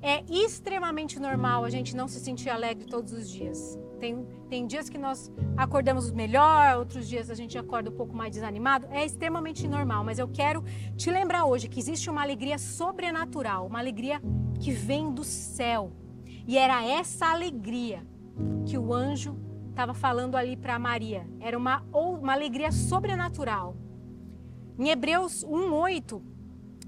É 0.00 0.24
extremamente 0.28 1.20
normal 1.20 1.64
a 1.64 1.70
gente 1.70 1.94
não 1.94 2.08
se 2.08 2.18
sentir 2.18 2.50
alegre 2.50 2.86
todos 2.86 3.12
os 3.12 3.30
dias. 3.30 3.78
Tem, 4.00 4.26
tem 4.48 4.66
dias 4.66 4.88
que 4.88 4.98
nós 4.98 5.30
acordamos 5.56 6.10
melhor, 6.10 6.76
outros 6.76 7.08
dias 7.08 7.30
a 7.30 7.34
gente 7.34 7.56
acorda 7.56 7.88
um 7.88 7.94
pouco 7.94 8.16
mais 8.16 8.32
desanimado. 8.32 8.88
É 8.90 9.04
extremamente 9.04 9.68
normal, 9.68 10.02
mas 10.02 10.18
eu 10.18 10.26
quero 10.26 10.64
te 10.96 11.08
lembrar 11.08 11.44
hoje 11.44 11.68
que 11.68 11.78
existe 11.78 12.10
uma 12.10 12.20
alegria 12.20 12.58
sobrenatural, 12.58 13.64
uma 13.68 13.78
alegria 13.78 14.20
que 14.58 14.72
vem 14.72 15.14
do 15.14 15.22
céu. 15.22 15.92
E 16.48 16.58
era 16.58 16.84
essa 16.84 17.26
alegria 17.26 18.04
que 18.66 18.76
o 18.76 18.92
anjo 18.92 19.36
estava 19.70 19.94
falando 19.94 20.36
ali 20.36 20.56
para 20.56 20.78
Maria. 20.80 21.24
Era 21.38 21.56
uma, 21.56 21.84
uma 21.92 22.32
alegria 22.32 22.72
sobrenatural. 22.72 23.76
Em 24.78 24.88
Hebreus 24.88 25.44
1,8 25.44 26.20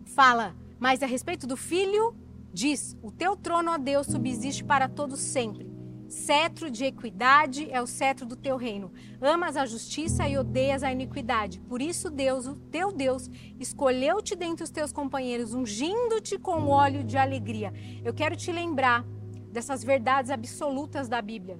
fala, 0.06 0.54
mas 0.78 1.02
a 1.02 1.06
respeito 1.06 1.46
do 1.46 1.56
filho, 1.56 2.14
diz: 2.52 2.96
O 3.02 3.10
teu 3.10 3.36
trono, 3.36 3.72
ó 3.72 3.78
Deus, 3.78 4.06
subsiste 4.06 4.64
para 4.64 4.88
todos 4.88 5.20
sempre. 5.20 5.72
Cetro 6.08 6.70
de 6.70 6.84
equidade 6.84 7.68
é 7.70 7.82
o 7.82 7.86
cetro 7.86 8.24
do 8.24 8.36
teu 8.36 8.56
reino. 8.56 8.92
Amas 9.20 9.56
a 9.56 9.66
justiça 9.66 10.28
e 10.28 10.38
odeias 10.38 10.82
a 10.82 10.92
iniquidade. 10.92 11.60
Por 11.60 11.82
isso, 11.82 12.10
Deus, 12.10 12.46
o 12.46 12.54
teu 12.54 12.92
Deus, 12.92 13.28
escolheu-te 13.58 14.36
dentre 14.36 14.62
os 14.62 14.70
teus 14.70 14.92
companheiros, 14.92 15.54
ungindo-te 15.54 16.38
com 16.38 16.68
óleo 16.68 17.02
de 17.02 17.16
alegria. 17.16 17.72
Eu 18.04 18.14
quero 18.14 18.36
te 18.36 18.52
lembrar 18.52 19.04
dessas 19.50 19.82
verdades 19.82 20.30
absolutas 20.30 21.08
da 21.08 21.20
Bíblia. 21.20 21.58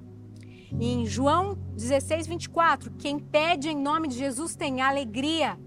Em 0.81 1.07
João 1.07 1.57
16, 1.75 2.27
24, 2.27 2.93
quem 2.99 3.19
pede 3.19 3.69
em 3.69 3.77
nome 3.77 4.09
de 4.09 4.17
Jesus 4.17 4.55
tem 4.55 4.83
alegria. 4.83 5.59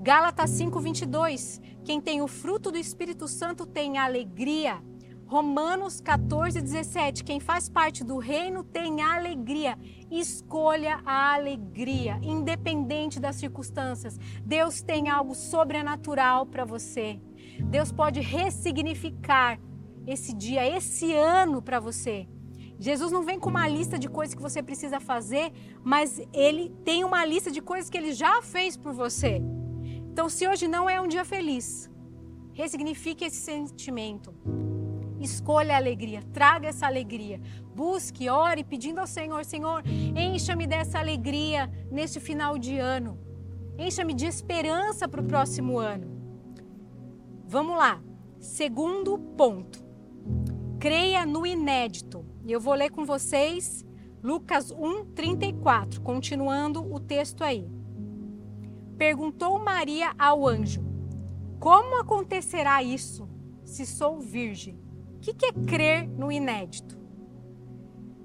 Gálatas 0.00 0.50
5, 0.50 0.78
22, 0.78 1.60
quem 1.84 2.00
tem 2.00 2.22
o 2.22 2.28
fruto 2.28 2.70
do 2.70 2.78
Espírito 2.78 3.26
Santo 3.26 3.66
tem 3.66 3.98
alegria. 3.98 4.80
Romanos 5.26 6.00
14, 6.00 6.62
17. 6.62 7.24
Quem 7.24 7.40
faz 7.40 7.68
parte 7.68 8.04
do 8.04 8.16
reino 8.16 8.62
tem 8.62 9.02
alegria. 9.02 9.76
Escolha 10.08 11.00
a 11.04 11.34
alegria, 11.34 12.20
independente 12.22 13.18
das 13.18 13.36
circunstâncias. 13.36 14.16
Deus 14.44 14.80
tem 14.82 15.08
algo 15.10 15.34
sobrenatural 15.34 16.46
para 16.46 16.64
você. 16.64 17.20
Deus 17.64 17.90
pode 17.90 18.20
ressignificar 18.20 19.58
esse 20.06 20.32
dia, 20.32 20.64
esse 20.64 21.12
ano 21.12 21.60
para 21.60 21.80
você. 21.80 22.28
Jesus 22.78 23.10
não 23.10 23.24
vem 23.24 23.40
com 23.40 23.50
uma 23.50 23.66
lista 23.66 23.98
de 23.98 24.08
coisas 24.08 24.32
que 24.32 24.40
você 24.40 24.62
precisa 24.62 25.00
fazer, 25.00 25.52
mas 25.82 26.20
ele 26.32 26.72
tem 26.84 27.02
uma 27.02 27.24
lista 27.24 27.50
de 27.50 27.60
coisas 27.60 27.90
que 27.90 27.98
ele 27.98 28.12
já 28.12 28.40
fez 28.40 28.76
por 28.76 28.92
você. 28.92 29.42
Então, 30.18 30.28
se 30.28 30.48
hoje 30.48 30.66
não 30.66 30.90
é 30.90 31.00
um 31.00 31.06
dia 31.06 31.24
feliz, 31.24 31.88
ressignifique 32.52 33.24
esse 33.24 33.36
sentimento. 33.36 34.34
Escolha 35.20 35.74
a 35.74 35.76
alegria, 35.76 36.24
traga 36.32 36.66
essa 36.66 36.86
alegria. 36.86 37.40
Busque, 37.72 38.28
ore 38.28 38.64
pedindo 38.64 38.98
ao 38.98 39.06
Senhor: 39.06 39.44
Senhor, 39.44 39.80
encha-me 40.16 40.66
dessa 40.66 40.98
alegria 40.98 41.70
neste 41.88 42.18
final 42.18 42.58
de 42.58 42.76
ano. 42.78 43.16
Encha-me 43.78 44.12
de 44.12 44.26
esperança 44.26 45.06
para 45.06 45.20
o 45.20 45.24
próximo 45.24 45.78
ano. 45.78 46.10
Vamos 47.46 47.76
lá. 47.76 48.02
Segundo 48.40 49.16
ponto. 49.36 49.84
Creia 50.80 51.24
no 51.24 51.46
inédito. 51.46 52.26
Eu 52.44 52.60
vou 52.60 52.74
ler 52.74 52.90
com 52.90 53.04
vocês 53.04 53.86
Lucas 54.20 54.72
1, 54.72 55.12
34, 55.14 56.00
continuando 56.00 56.92
o 56.92 56.98
texto 56.98 57.44
aí. 57.44 57.77
Perguntou 58.98 59.60
Maria 59.60 60.12
ao 60.18 60.46
anjo: 60.46 60.84
Como 61.60 62.00
acontecerá 62.00 62.82
isso 62.82 63.28
se 63.64 63.86
sou 63.86 64.18
virgem? 64.18 64.76
O 65.16 65.20
que 65.20 65.46
é 65.46 65.52
crer 65.52 66.08
no 66.08 66.32
inédito? 66.32 66.98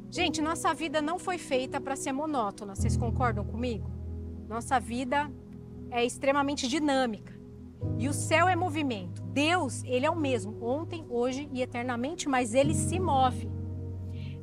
Gente, 0.09 0.41
nossa 0.41 0.73
vida 0.73 1.01
não 1.01 1.17
foi 1.19 1.37
feita 1.37 1.79
para 1.79 1.95
ser 1.95 2.11
monótona, 2.11 2.75
vocês 2.75 2.97
concordam 2.97 3.45
comigo? 3.45 3.91
Nossa 4.47 4.79
vida 4.79 5.31
é 5.89 6.03
extremamente 6.03 6.67
dinâmica. 6.67 7.33
E 7.97 8.07
o 8.07 8.13
céu 8.13 8.47
é 8.47 8.55
movimento. 8.55 9.21
Deus, 9.23 9.83
ele 9.83 10.05
é 10.05 10.09
o 10.09 10.15
mesmo, 10.15 10.57
ontem, 10.63 11.05
hoje 11.09 11.49
e 11.51 11.61
eternamente, 11.61 12.27
mas 12.27 12.53
ele 12.53 12.73
se 12.73 12.99
move. 12.99 13.49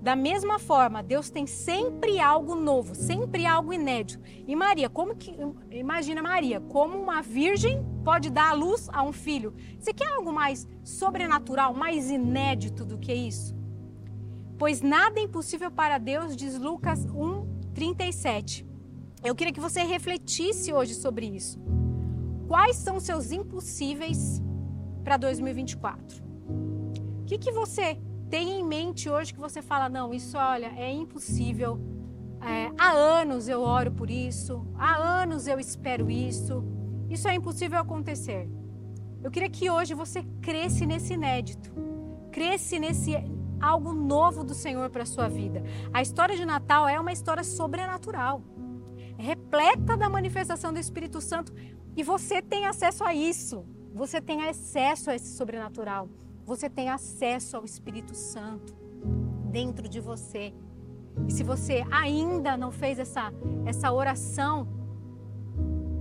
Da 0.00 0.16
mesma 0.16 0.58
forma, 0.58 1.02
Deus 1.02 1.28
tem 1.28 1.46
sempre 1.46 2.18
algo 2.18 2.54
novo, 2.54 2.94
sempre 2.94 3.44
algo 3.44 3.72
inédito. 3.72 4.22
E 4.46 4.56
Maria, 4.56 4.88
como 4.88 5.14
que 5.14 5.36
imagina 5.70 6.22
Maria, 6.22 6.58
como 6.58 6.96
uma 6.96 7.20
virgem 7.20 7.84
pode 8.02 8.30
dar 8.30 8.50
a 8.50 8.54
luz 8.54 8.88
a 8.90 9.02
um 9.02 9.12
filho? 9.12 9.54
Você 9.78 9.92
quer 9.92 10.08
algo 10.08 10.32
mais 10.32 10.66
sobrenatural, 10.82 11.74
mais 11.74 12.10
inédito 12.10 12.82
do 12.84 12.96
que 12.96 13.12
isso? 13.12 13.54
Pois 14.58 14.80
nada 14.80 15.20
é 15.20 15.24
impossível 15.24 15.70
para 15.70 15.98
Deus, 15.98 16.34
diz 16.34 16.58
Lucas 16.58 17.04
1:37. 17.06 18.66
Eu 19.22 19.34
queria 19.34 19.52
que 19.52 19.60
você 19.60 19.82
refletisse 19.82 20.72
hoje 20.72 20.94
sobre 20.94 21.26
isso. 21.26 21.60
Quais 22.48 22.76
são 22.76 22.98
seus 22.98 23.32
impossíveis 23.32 24.42
para 25.04 25.18
2024? 25.18 26.24
O 27.20 27.24
que, 27.26 27.36
que 27.36 27.52
você 27.52 27.98
tem 28.30 28.60
em 28.60 28.64
mente 28.64 29.10
hoje 29.10 29.34
que 29.34 29.40
você 29.40 29.60
fala, 29.60 29.88
não, 29.88 30.14
isso 30.14 30.38
olha, 30.38 30.72
é 30.76 30.90
impossível. 30.90 31.80
É, 32.40 32.70
há 32.78 32.92
anos 32.92 33.48
eu 33.48 33.60
oro 33.60 33.90
por 33.90 34.08
isso, 34.08 34.64
há 34.78 34.96
anos 34.96 35.46
eu 35.46 35.58
espero 35.58 36.08
isso. 36.10 36.64
Isso 37.10 37.26
é 37.26 37.34
impossível 37.34 37.78
acontecer. 37.80 38.48
Eu 39.22 39.30
queria 39.30 39.50
que 39.50 39.68
hoje 39.68 39.92
você 39.94 40.22
cresce 40.40 40.86
nesse 40.86 41.14
inédito, 41.14 41.70
cresce 42.30 42.78
nesse 42.78 43.12
algo 43.60 43.92
novo 43.92 44.44
do 44.44 44.54
Senhor 44.54 44.88
para 44.90 45.02
a 45.02 45.06
sua 45.06 45.28
vida. 45.28 45.62
A 45.92 46.00
história 46.00 46.36
de 46.36 46.46
Natal 46.46 46.88
é 46.88 46.98
uma 46.98 47.12
história 47.12 47.42
sobrenatural, 47.42 48.42
é 49.18 49.22
repleta 49.22 49.96
da 49.96 50.08
manifestação 50.08 50.72
do 50.72 50.78
Espírito 50.78 51.20
Santo 51.20 51.52
e 51.96 52.02
você 52.02 52.40
tem 52.40 52.64
acesso 52.64 53.04
a 53.04 53.12
isso. 53.12 53.66
Você 53.92 54.20
tem 54.20 54.48
acesso 54.48 55.10
a 55.10 55.16
esse 55.16 55.36
sobrenatural. 55.36 56.08
Você 56.50 56.68
tem 56.68 56.88
acesso 56.88 57.56
ao 57.56 57.64
Espírito 57.64 58.12
Santo 58.12 58.74
dentro 59.52 59.88
de 59.88 60.00
você. 60.00 60.52
E 61.28 61.32
se 61.32 61.44
você 61.44 61.84
ainda 61.92 62.56
não 62.56 62.72
fez 62.72 62.98
essa, 62.98 63.32
essa 63.64 63.92
oração, 63.92 64.66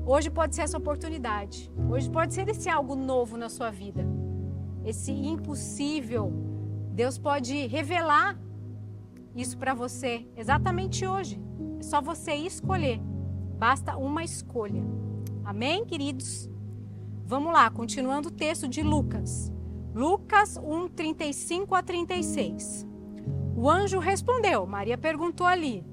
hoje 0.08 0.32
pode 0.32 0.56
ser 0.56 0.64
essa 0.64 0.76
oportunidade. 0.76 1.72
Hoje 1.88 2.10
pode 2.10 2.34
ser 2.34 2.50
esse 2.50 2.68
algo 2.68 2.96
novo 2.96 3.38
na 3.38 3.48
sua 3.48 3.70
vida. 3.70 4.04
Esse 4.84 5.12
impossível. 5.12 6.34
Deus 6.94 7.20
pode 7.20 7.68
revelar 7.68 8.36
isso 9.36 9.56
para 9.56 9.76
você 9.76 10.28
exatamente 10.36 11.06
hoje. 11.06 11.40
É 11.80 11.84
só 11.84 12.02
você 12.02 12.34
escolher. 12.34 13.00
Basta 13.60 13.96
uma 13.96 14.24
escolha. 14.24 14.82
Amém, 15.46 15.86
queridos? 15.86 16.50
Vamos 17.24 17.54
lá, 17.54 17.70
continuando 17.70 18.30
o 18.30 18.32
texto 18.32 18.68
de 18.68 18.82
Lucas. 18.82 19.54
Lucas 19.94 20.58
1, 20.58 20.90
35 20.90 21.76
a 21.76 21.82
36. 21.82 22.88
O 23.56 23.70
anjo 23.70 24.00
respondeu, 24.00 24.66
Maria 24.66 24.98
perguntou 24.98 25.46
ali, 25.46 25.84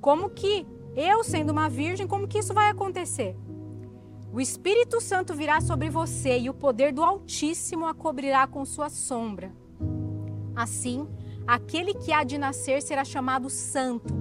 como 0.00 0.30
que 0.30 0.66
eu, 0.94 1.24
sendo 1.24 1.50
uma 1.50 1.68
virgem, 1.68 2.06
como 2.06 2.28
que 2.28 2.38
isso 2.38 2.54
vai 2.54 2.70
acontecer? 2.70 3.36
O 4.32 4.40
Espírito 4.40 5.00
Santo 5.00 5.34
virá 5.34 5.60
sobre 5.60 5.88
você 5.88 6.38
e 6.38 6.50
o 6.50 6.54
poder 6.54 6.92
do 6.92 7.02
Altíssimo 7.02 7.86
a 7.86 7.94
cobrirá 7.94 8.46
com 8.46 8.64
sua 8.64 8.90
sombra. 8.90 9.52
Assim, 10.54 11.08
aquele 11.46 11.94
que 11.94 12.12
há 12.12 12.22
de 12.22 12.36
nascer 12.36 12.82
será 12.82 13.04
chamado 13.04 13.48
Santo, 13.48 14.14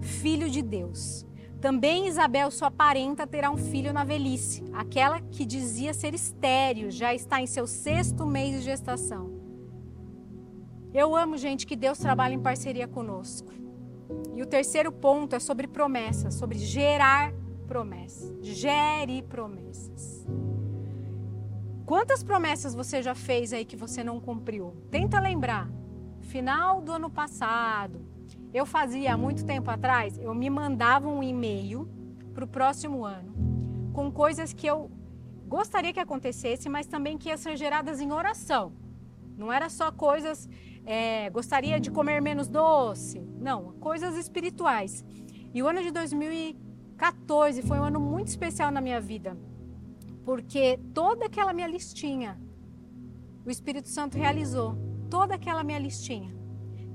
filho 0.00 0.50
de 0.50 0.62
Deus. 0.62 1.26
Também 1.62 2.08
Isabel, 2.08 2.50
sua 2.50 2.72
parenta, 2.72 3.24
terá 3.24 3.48
um 3.48 3.56
filho 3.56 3.92
na 3.92 4.02
velhice. 4.02 4.64
Aquela 4.72 5.20
que 5.20 5.46
dizia 5.46 5.94
ser 5.94 6.12
estéril 6.12 6.90
já 6.90 7.14
está 7.14 7.40
em 7.40 7.46
seu 7.46 7.68
sexto 7.68 8.26
mês 8.26 8.56
de 8.56 8.62
gestação. 8.62 9.30
Eu 10.92 11.14
amo, 11.14 11.38
gente, 11.38 11.64
que 11.64 11.76
Deus 11.76 11.98
trabalha 11.98 12.34
em 12.34 12.42
parceria 12.42 12.88
conosco. 12.88 13.52
E 14.34 14.42
o 14.42 14.46
terceiro 14.46 14.90
ponto 14.90 15.36
é 15.36 15.38
sobre 15.38 15.68
promessas, 15.68 16.34
sobre 16.34 16.58
gerar 16.58 17.32
promessas. 17.68 18.44
Gere 18.44 19.22
promessas. 19.22 20.26
Quantas 21.86 22.24
promessas 22.24 22.74
você 22.74 23.00
já 23.00 23.14
fez 23.14 23.52
aí 23.52 23.64
que 23.64 23.76
você 23.76 24.02
não 24.02 24.18
cumpriu? 24.18 24.74
Tenta 24.90 25.20
lembrar. 25.20 25.70
Final 26.22 26.80
do 26.80 26.90
ano 26.90 27.08
passado, 27.08 28.00
eu 28.52 28.66
fazia 28.66 29.14
há 29.14 29.16
muito 29.16 29.44
tempo 29.44 29.70
atrás, 29.70 30.18
eu 30.18 30.34
me 30.34 30.48
mandava 30.50 31.08
um 31.08 31.22
e-mail 31.22 31.88
para 32.34 32.44
o 32.44 32.48
próximo 32.48 33.04
ano 33.04 33.32
com 33.92 34.10
coisas 34.10 34.52
que 34.52 34.66
eu 34.66 34.90
gostaria 35.46 35.92
que 35.92 36.00
acontecesse, 36.00 36.68
mas 36.68 36.86
também 36.86 37.18
que 37.18 37.28
iam 37.28 37.36
ser 37.36 37.56
geradas 37.56 38.00
em 38.00 38.10
oração. 38.10 38.72
Não 39.36 39.52
era 39.52 39.68
só 39.68 39.92
coisas, 39.92 40.48
é, 40.84 41.28
gostaria 41.30 41.78
de 41.78 41.90
comer 41.90 42.22
menos 42.22 42.48
doce. 42.48 43.20
Não, 43.38 43.72
coisas 43.74 44.16
espirituais. 44.16 45.04
E 45.52 45.62
o 45.62 45.68
ano 45.68 45.82
de 45.82 45.90
2014 45.90 47.60
foi 47.62 47.78
um 47.78 47.84
ano 47.84 48.00
muito 48.00 48.28
especial 48.28 48.70
na 48.70 48.80
minha 48.80 49.00
vida 49.00 49.36
porque 50.24 50.78
toda 50.94 51.26
aquela 51.26 51.52
minha 51.52 51.66
listinha, 51.66 52.40
o 53.44 53.50
Espírito 53.50 53.88
Santo 53.88 54.16
realizou, 54.16 54.76
toda 55.10 55.34
aquela 55.34 55.64
minha 55.64 55.78
listinha. 55.78 56.32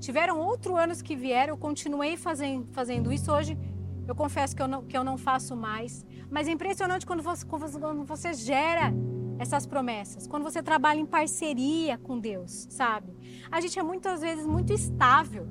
Tiveram 0.00 0.38
outros 0.38 0.76
anos 0.76 1.02
que 1.02 1.16
vieram, 1.16 1.54
eu 1.54 1.58
continuei 1.58 2.16
fazendo, 2.16 2.68
fazendo 2.72 3.12
isso. 3.12 3.32
Hoje 3.32 3.58
eu 4.06 4.14
confesso 4.14 4.54
que 4.54 4.62
eu, 4.62 4.68
não, 4.68 4.84
que 4.84 4.96
eu 4.96 5.04
não 5.04 5.18
faço 5.18 5.56
mais. 5.56 6.04
Mas 6.30 6.46
é 6.48 6.52
impressionante 6.52 7.04
quando 7.06 7.22
você, 7.22 7.44
quando 7.44 8.04
você 8.04 8.32
gera 8.34 8.92
essas 9.38 9.66
promessas, 9.66 10.26
quando 10.26 10.42
você 10.42 10.62
trabalha 10.62 10.98
em 10.98 11.06
parceria 11.06 11.96
com 11.98 12.18
Deus, 12.18 12.66
sabe? 12.70 13.16
A 13.50 13.60
gente 13.60 13.78
é 13.78 13.82
muitas 13.82 14.20
vezes 14.20 14.46
muito 14.46 14.72
estável, 14.72 15.48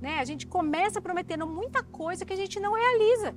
né? 0.00 0.18
A 0.18 0.24
gente 0.24 0.46
começa 0.46 1.00
prometendo 1.00 1.46
muita 1.46 1.82
coisa 1.82 2.24
que 2.24 2.32
a 2.32 2.36
gente 2.36 2.58
não 2.58 2.74
realiza. 2.74 3.34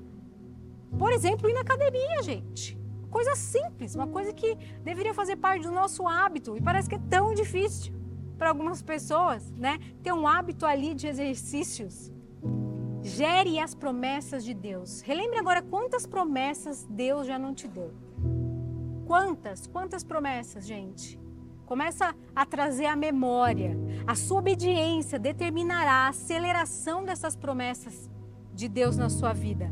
Por 0.98 1.12
exemplo, 1.12 1.50
ir 1.50 1.54
na 1.54 1.62
academia, 1.62 2.24
gente 2.24 2.80
coisa 3.10 3.36
simples, 3.36 3.96
uma 3.96 4.08
coisa 4.08 4.32
que 4.32 4.56
deveria 4.84 5.14
fazer 5.14 5.36
parte 5.36 5.64
do 5.64 5.72
nosso 5.72 6.08
hábito 6.08 6.56
e 6.56 6.62
parece 6.62 6.88
que 6.88 6.96
é 6.96 7.02
tão 7.10 7.34
difícil 7.34 7.99
para 8.40 8.50
algumas 8.50 8.82
pessoas, 8.82 9.52
né? 9.52 9.78
Ter 10.02 10.14
um 10.14 10.26
hábito 10.26 10.66
ali 10.66 10.96
de 10.96 11.06
exercícios. 11.06 12.12
Gere 13.04 13.60
as 13.60 13.76
promessas 13.76 14.44
de 14.44 14.54
Deus. 14.54 15.02
Relembre 15.02 15.38
agora 15.38 15.62
quantas 15.62 16.08
promessas 16.08 16.88
Deus 16.90 17.28
já 17.28 17.38
não 17.38 17.54
te 17.54 17.68
deu. 17.68 17.94
Quantas, 19.06 19.68
quantas 19.68 20.04
promessas, 20.04 20.66
gente? 20.66 21.20
Começa 21.66 22.16
a 22.36 22.46
trazer 22.46 22.86
a 22.86 22.96
memória. 22.96 23.78
A 24.08 24.16
sua 24.16 24.40
obediência 24.40 25.20
determinará 25.20 25.92
a 25.92 26.08
aceleração 26.10 27.04
dessas 27.04 27.36
promessas 27.36 28.10
de 28.54 28.68
Deus 28.68 28.98
na 28.98 29.10
sua 29.10 29.34
vida. 29.34 29.72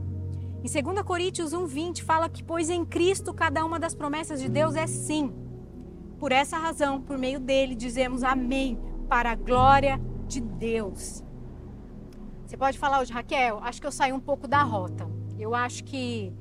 Em 0.64 0.84
2 0.84 1.02
Coríntios 1.04 1.54
1:20 1.54 2.04
fala 2.04 2.30
que 2.30 2.44
pois 2.44 2.70
em 2.70 2.84
Cristo 2.84 3.34
cada 3.34 3.64
uma 3.64 3.80
das 3.80 3.96
promessas 3.96 4.42
de 4.42 4.50
Deus 4.50 4.76
é 4.76 4.88
sim. 4.88 5.47
Por 6.20 6.32
essa 6.32 6.58
razão, 6.58 7.02
por 7.02 7.18
meio 7.18 7.40
dele 7.40 7.76
dizemos 7.76 8.24
amém 8.24 8.80
para 9.08 9.32
a 9.32 9.36
glória 9.36 10.00
de 10.28 10.42
Deus. 10.42 11.24
Você 12.46 12.58
pode 12.58 12.80
falar 12.80 13.02
hoje, 13.02 13.14
Raquel, 13.14 13.60
acho 13.62 13.80
que 13.80 13.88
eu 13.88 13.92
saí 13.92 14.12
um 14.12 14.20
pouco 14.20 14.48
da 14.48 14.64
rota. 14.64 15.08
Eu 15.38 15.54
acho 15.54 15.84
que 15.84 16.34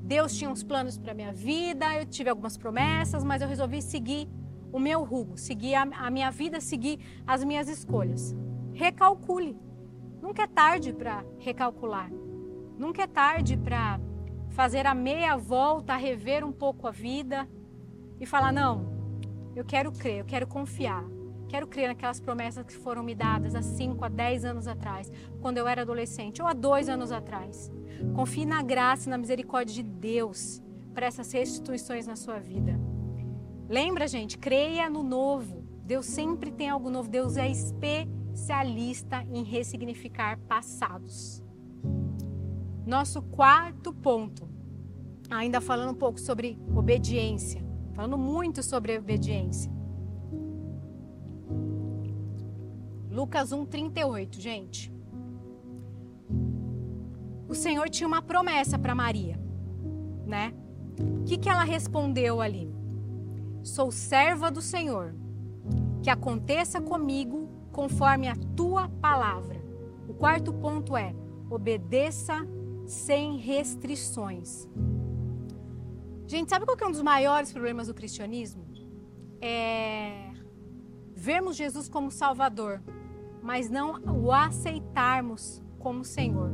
Deus 0.00 0.34
tinha 0.36 0.50
uns 0.50 0.64
planos 0.64 0.98
para 0.98 1.14
minha 1.14 1.32
vida, 1.32 1.94
eu 1.94 2.04
tive 2.04 2.28
algumas 2.28 2.56
promessas, 2.56 3.22
mas 3.22 3.40
eu 3.40 3.48
resolvi 3.48 3.80
seguir 3.80 4.28
o 4.72 4.78
meu 4.78 5.04
rumo, 5.04 5.38
seguir 5.38 5.74
a, 5.74 5.82
a 5.82 6.10
minha 6.10 6.30
vida, 6.30 6.60
seguir 6.60 6.98
as 7.26 7.44
minhas 7.44 7.68
escolhas. 7.68 8.34
Recalcule. 8.72 9.56
Nunca 10.20 10.42
é 10.42 10.46
tarde 10.46 10.92
para 10.92 11.24
recalcular. 11.38 12.10
Nunca 12.78 13.02
é 13.02 13.06
tarde 13.06 13.56
para 13.56 14.00
fazer 14.50 14.86
a 14.86 14.94
meia 14.94 15.36
volta, 15.36 15.94
rever 15.96 16.44
um 16.44 16.52
pouco 16.52 16.88
a 16.88 16.90
vida 16.90 17.48
e 18.18 18.26
falar: 18.26 18.52
não, 18.52 18.91
eu 19.54 19.64
quero 19.64 19.92
crer, 19.92 20.20
eu 20.20 20.24
quero 20.24 20.46
confiar. 20.46 21.04
Quero 21.48 21.66
crer 21.66 21.88
naquelas 21.88 22.18
promessas 22.18 22.64
que 22.64 22.74
foram 22.74 23.02
me 23.02 23.14
dadas 23.14 23.54
há 23.54 23.60
5, 23.60 24.02
a 24.02 24.08
10 24.08 24.44
anos 24.46 24.66
atrás, 24.66 25.12
quando 25.40 25.58
eu 25.58 25.68
era 25.68 25.82
adolescente, 25.82 26.40
ou 26.40 26.48
há 26.48 26.54
dois 26.54 26.88
anos 26.88 27.12
atrás. 27.12 27.70
Confie 28.14 28.46
na 28.46 28.62
graça 28.62 29.08
e 29.08 29.10
na 29.10 29.18
misericórdia 29.18 29.74
de 29.74 29.82
Deus 29.82 30.62
para 30.94 31.06
essas 31.06 31.30
restituições 31.30 32.06
na 32.06 32.16
sua 32.16 32.38
vida. 32.38 32.80
Lembra, 33.68 34.08
gente, 34.08 34.38
creia 34.38 34.88
no 34.88 35.02
novo. 35.02 35.62
Deus 35.84 36.06
sempre 36.06 36.50
tem 36.50 36.70
algo 36.70 36.88
novo. 36.88 37.10
Deus 37.10 37.36
é 37.36 37.50
especialista 37.50 39.22
em 39.30 39.42
ressignificar 39.42 40.38
passados. 40.48 41.42
Nosso 42.86 43.22
quarto 43.22 43.92
ponto, 43.92 44.48
ainda 45.30 45.60
falando 45.60 45.90
um 45.90 45.94
pouco 45.94 46.18
sobre 46.18 46.58
obediência, 46.74 47.61
falando 47.94 48.16
muito 48.16 48.62
sobre 48.62 48.96
obediência. 48.98 49.70
Lucas 53.10 53.52
1:38, 53.52 54.40
gente. 54.40 54.92
O 57.46 57.54
Senhor 57.54 57.88
tinha 57.90 58.08
uma 58.08 58.22
promessa 58.22 58.78
para 58.78 58.94
Maria, 58.94 59.38
né? 60.26 60.54
O 61.20 61.24
que, 61.24 61.36
que 61.36 61.48
ela 61.48 61.64
respondeu 61.64 62.40
ali? 62.40 62.74
Sou 63.62 63.92
serva 63.92 64.50
do 64.50 64.62
Senhor, 64.62 65.14
que 66.02 66.08
aconteça 66.08 66.80
comigo 66.80 67.48
conforme 67.70 68.28
a 68.28 68.36
tua 68.56 68.88
palavra. 68.88 69.62
O 70.08 70.14
quarto 70.14 70.52
ponto 70.52 70.96
é: 70.96 71.14
obedeça 71.50 72.46
sem 72.86 73.36
restrições. 73.36 74.68
Gente, 76.32 76.48
sabe 76.48 76.64
qual 76.64 76.78
é 76.80 76.86
um 76.86 76.90
dos 76.90 77.02
maiores 77.02 77.52
problemas 77.52 77.88
do 77.88 77.92
cristianismo? 77.92 78.64
É 79.38 80.30
vermos 81.14 81.56
Jesus 81.56 81.90
como 81.90 82.10
Salvador, 82.10 82.82
mas 83.42 83.68
não 83.68 84.00
o 84.02 84.32
aceitarmos 84.32 85.62
como 85.78 86.02
Senhor. 86.02 86.50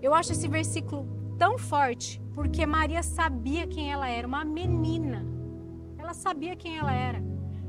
Eu 0.00 0.14
acho 0.14 0.32
esse 0.32 0.48
versículo 0.48 1.06
tão 1.36 1.58
forte 1.58 2.18
porque 2.34 2.64
Maria 2.64 3.02
sabia 3.02 3.66
quem 3.66 3.92
ela 3.92 4.08
era, 4.08 4.26
uma 4.26 4.46
menina. 4.46 5.22
Ela 5.98 6.14
sabia 6.14 6.56
quem 6.56 6.78
ela 6.78 6.94
era. 6.94 7.22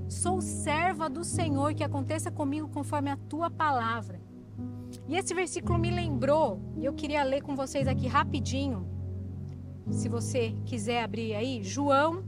Sou 0.07 0.39
serva 0.39 1.09
do 1.09 1.25
Senhor, 1.25 1.73
que 1.73 1.83
aconteça 1.83 2.31
comigo 2.31 2.69
conforme 2.69 3.11
a 3.11 3.17
tua 3.17 3.51
palavra. 3.51 4.21
E 5.09 5.17
esse 5.17 5.33
versículo 5.33 5.77
me 5.77 5.91
lembrou, 5.91 6.61
e 6.77 6.85
eu 6.85 6.93
queria 6.93 7.21
ler 7.25 7.41
com 7.41 7.53
vocês 7.53 7.85
aqui 7.85 8.07
rapidinho, 8.07 8.95
se 9.89 10.09
você 10.09 10.53
quiser 10.65 11.03
abrir 11.03 11.33
aí, 11.33 11.63
João 11.63 12.23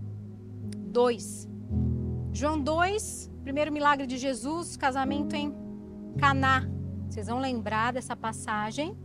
2. 0.88 1.48
João 2.32 2.60
2, 2.60 3.32
primeiro 3.44 3.72
milagre 3.72 4.08
de 4.08 4.18
Jesus, 4.18 4.78
casamento 4.78 5.36
em 5.36 5.54
Caná. 6.18 6.68
Vocês 7.10 7.28
vão 7.28 7.40
lembrar 7.40 7.94
dessa 7.94 8.16
passagem. 8.16 8.98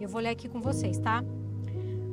Eu 0.00 0.08
vou 0.08 0.20
ler 0.20 0.30
aqui 0.30 0.48
com 0.48 0.60
vocês, 0.60 0.98
tá? 0.98 1.24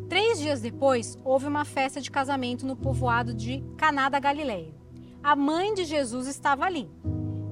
Três 0.08 0.39
dias 0.39 0.62
depois, 0.62 1.17
houve 1.24 1.47
uma 1.47 1.63
festa 1.63 2.02
de 2.02 2.12
casamento 2.12 2.65
no 2.65 2.76
povoado 2.76 3.34
de 3.34 3.63
Caná 3.78 4.10
da 4.10 4.19
Galileia. 4.19 4.74
A 5.24 5.36
mãe 5.36 5.74
de 5.74 5.86
Jesus 5.86 6.28
estava 6.28 6.65
ali. 6.65 6.89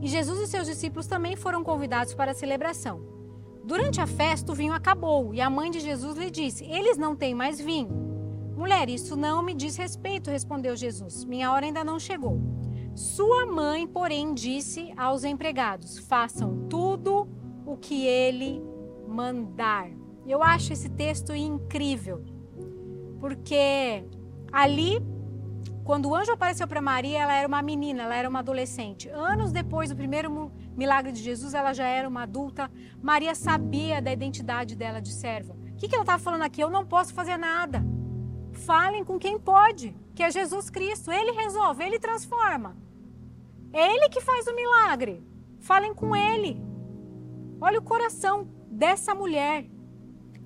E 0.02 0.08
Jesus 0.08 0.39
e 0.39 0.48
seus 0.48 0.67
discípulos 0.67 1.08
também 1.08 1.36
foram 1.36 1.63
convidados 1.63 2.13
para 2.13 2.32
a 2.32 2.36
celebração. 2.36 3.18
Durante 3.69 4.01
a 4.01 4.08
festa, 4.08 4.51
o 4.51 4.55
vinho 4.55 4.73
acabou 4.73 5.32
e 5.32 5.39
a 5.39 5.47
mãe 5.47 5.69
de 5.69 5.79
Jesus 5.79 6.17
lhe 6.17 6.32
disse: 6.32 6.65
Eles 6.65 6.97
não 6.97 7.15
têm 7.15 7.36
mais 7.36 7.62
vinho. 7.62 7.91
Mulher, 8.58 8.89
isso 8.89 9.15
não 9.15 9.43
me 9.43 9.53
diz 9.53 9.75
respeito, 9.77 10.32
respondeu 10.32 10.75
Jesus. 10.75 11.23
Minha 11.23 11.51
hora 11.51 11.67
ainda 11.67 11.84
não 11.84 11.99
chegou. 11.99 12.41
Sua 12.95 13.45
mãe, 13.45 13.86
porém, 13.86 14.34
disse 14.34 14.91
aos 14.97 15.23
empregados: 15.23 15.99
Façam 15.99 16.67
tudo 16.67 17.29
o 17.63 17.77
que 17.77 18.08
ele 18.08 18.60
mandar. 19.08 19.88
Eu 20.25 20.41
acho 20.41 20.73
esse 20.73 20.89
texto 20.89 21.36
incrível, 21.36 22.25
porque 23.19 24.03
ali 24.51 24.99
quando 25.84 26.08
o 26.08 26.15
anjo 26.15 26.32
apareceu 26.32 26.67
para 26.67 26.82
Maria, 26.82 27.19
ela 27.19 27.34
era 27.34 27.47
uma 27.47 27.63
menina, 27.63 28.03
ela 28.03 28.15
era 28.15 28.29
uma 28.29 28.39
adolescente. 28.39 29.10
Anos 29.10 29.51
depois 29.51 29.89
do 29.89 29.95
primeiro 29.95 30.51
milagre 30.79 31.11
de 31.11 31.21
Jesus, 31.21 31.53
ela 31.53 31.73
já 31.73 31.85
era 31.85 32.07
uma 32.07 32.23
adulta. 32.23 32.71
Maria 33.01 33.35
sabia 33.35 34.01
da 34.01 34.11
identidade 34.13 34.77
dela 34.77 35.01
de 35.01 35.11
serva. 35.11 35.53
O 35.53 35.75
que, 35.75 35.93
ela 35.93 36.03
estava 36.03 36.23
falando 36.23 36.43
aqui? 36.43 36.61
Eu 36.61 36.69
não 36.69 36.85
posso 36.85 37.13
fazer 37.13 37.37
nada. 37.37 37.83
Falem 38.53 39.03
com 39.03 39.19
quem 39.19 39.37
pode, 39.37 39.93
que 40.15 40.23
é 40.23 40.31
Jesus 40.31 40.69
Cristo. 40.69 41.11
Ele 41.11 41.31
resolve, 41.33 41.83
ele 41.83 41.99
transforma. 41.99 42.77
É 43.73 43.93
ele 43.93 44.07
que 44.09 44.21
faz 44.21 44.47
o 44.47 44.55
milagre. 44.55 45.21
Falem 45.59 45.93
com 45.93 46.15
ele. 46.15 46.51
Olha 47.59 47.79
o 47.79 47.83
coração 47.83 48.47
dessa 48.71 49.13
mulher. 49.13 49.65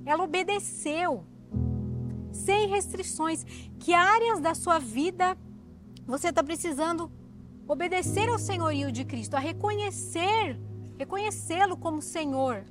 Ela 0.04 0.24
obedeceu 0.24 1.26
sem 2.32 2.68
restrições. 2.68 3.44
Que 3.80 3.94
áreas 3.94 4.40
da 4.40 4.56
sua 4.56 4.80
vida 4.80 5.38
você 6.08 6.30
está 6.30 6.44
precisando 6.44 7.12
obedecer 7.68 8.30
ao 8.30 8.38
senhorio 8.38 8.92
de 8.92 9.06
Cristo, 9.06 9.36
a 9.36 9.40
reconhecer, 9.40 10.60
reconhecê-lo 10.98 11.78
como 11.78 12.02
Senhor, 12.02 12.66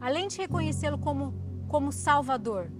além 0.00 0.28
de 0.28 0.38
reconhecê-lo 0.38 0.98
como, 0.98 1.34
como 1.68 1.92
Salvador. 1.92 2.70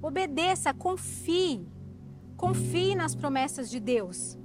Obedeça, 0.00 0.74
confie, 0.74 1.66
confie 2.36 2.94
nas 2.94 3.14
promessas 3.14 3.70
de 3.70 3.78
Deus. 3.78 4.36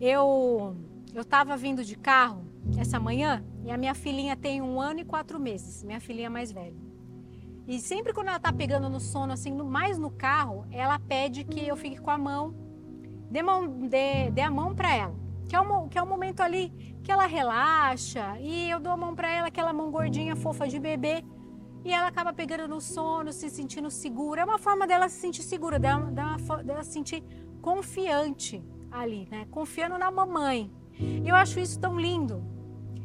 Eu 0.00 0.76
eu 1.14 1.22
estava 1.22 1.56
vindo 1.56 1.84
de 1.84 1.96
carro 1.96 2.44
essa 2.76 2.98
manhã 2.98 3.44
e 3.64 3.70
a 3.70 3.76
minha 3.76 3.94
filhinha 3.94 4.36
tem 4.36 4.60
um 4.60 4.80
ano 4.80 4.98
e 5.00 5.04
quatro 5.04 5.38
meses, 5.38 5.84
minha 5.84 6.00
filhinha 6.00 6.28
mais 6.28 6.50
velha. 6.50 6.74
E 7.66 7.80
sempre 7.80 8.12
quando 8.12 8.28
ela 8.28 8.40
tá 8.40 8.52
pegando 8.52 8.90
no 8.90 8.98
sono, 8.98 9.32
assim, 9.32 9.52
mais 9.52 9.96
no 9.96 10.10
carro, 10.10 10.66
ela 10.70 10.98
pede 10.98 11.44
que 11.44 11.66
eu 11.66 11.76
fique 11.76 12.00
com 12.00 12.10
a 12.10 12.18
mão, 12.18 12.54
dê, 13.30 13.42
mão, 13.42 13.66
dê, 13.88 14.30
dê 14.30 14.40
a 14.40 14.50
mão 14.50 14.74
para 14.74 14.94
ela. 14.94 15.14
Que 15.48 15.54
é, 15.54 15.60
o, 15.60 15.88
que 15.88 15.98
é 15.98 16.02
o 16.02 16.06
momento 16.06 16.40
ali 16.40 16.96
que 17.02 17.12
ela 17.12 17.26
relaxa 17.26 18.38
e 18.40 18.70
eu 18.70 18.80
dou 18.80 18.92
a 18.92 18.96
mão 18.96 19.14
para 19.14 19.28
ela, 19.28 19.48
aquela 19.48 19.72
mão 19.72 19.90
gordinha, 19.90 20.34
fofa 20.34 20.66
de 20.66 20.78
bebê. 20.78 21.24
E 21.84 21.92
ela 21.92 22.08
acaba 22.08 22.32
pegando 22.32 22.66
no 22.66 22.80
sono, 22.80 23.30
se 23.30 23.50
sentindo 23.50 23.90
segura. 23.90 24.40
É 24.40 24.44
uma 24.44 24.58
forma 24.58 24.86
dela 24.86 25.08
se 25.08 25.20
sentir 25.20 25.42
segura, 25.42 25.78
dela, 25.78 26.10
dela, 26.10 26.36
dela 26.62 26.82
se 26.82 26.92
sentir 26.92 27.22
confiante 27.60 28.64
ali, 28.90 29.28
né? 29.30 29.46
Confiando 29.50 29.98
na 29.98 30.10
mamãe. 30.10 30.72
E 30.98 31.28
eu 31.28 31.34
acho 31.34 31.60
isso 31.60 31.78
tão 31.78 32.00
lindo. 32.00 32.42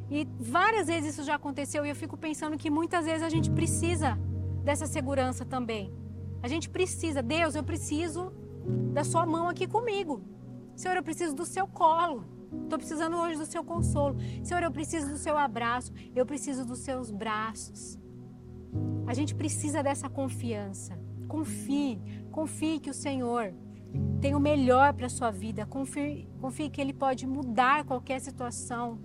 E 0.09 0.27
várias 0.39 0.87
vezes 0.87 1.13
isso 1.13 1.23
já 1.23 1.35
aconteceu 1.35 1.85
e 1.85 1.89
eu 1.89 1.95
fico 1.95 2.17
pensando 2.17 2.57
que 2.57 2.69
muitas 2.69 3.05
vezes 3.05 3.21
a 3.21 3.29
gente 3.29 3.51
precisa 3.51 4.17
dessa 4.63 4.85
segurança 4.85 5.45
também. 5.45 5.93
A 6.41 6.47
gente 6.47 6.69
precisa, 6.69 7.21
Deus, 7.21 7.53
eu 7.55 7.63
preciso 7.63 8.31
da 8.93 9.03
sua 9.03 9.25
mão 9.25 9.47
aqui 9.47 9.67
comigo. 9.67 10.21
Senhor, 10.75 10.95
eu 10.95 11.03
preciso 11.03 11.35
do 11.35 11.45
seu 11.45 11.67
colo. 11.67 12.25
Estou 12.63 12.79
precisando 12.79 13.17
hoje 13.17 13.37
do 13.37 13.45
seu 13.45 13.63
consolo. 13.63 14.17
Senhor, 14.43 14.63
eu 14.63 14.71
preciso 14.71 15.09
do 15.09 15.17
seu 15.17 15.37
abraço. 15.37 15.91
Eu 16.15 16.25
preciso 16.25 16.65
dos 16.65 16.79
seus 16.79 17.11
braços. 17.11 17.99
A 19.05 19.13
gente 19.13 19.35
precisa 19.35 19.83
dessa 19.83 20.09
confiança. 20.09 20.99
Confie, 21.27 22.01
confie 22.31 22.79
que 22.79 22.89
o 22.89 22.93
Senhor 22.93 23.53
tem 24.21 24.35
o 24.35 24.39
melhor 24.39 24.93
para 24.93 25.07
a 25.07 25.09
sua 25.09 25.31
vida. 25.31 25.65
Confie, 25.65 26.27
confie 26.39 26.69
que 26.69 26.81
Ele 26.81 26.93
pode 26.93 27.25
mudar 27.27 27.83
qualquer 27.85 28.19
situação, 28.19 28.99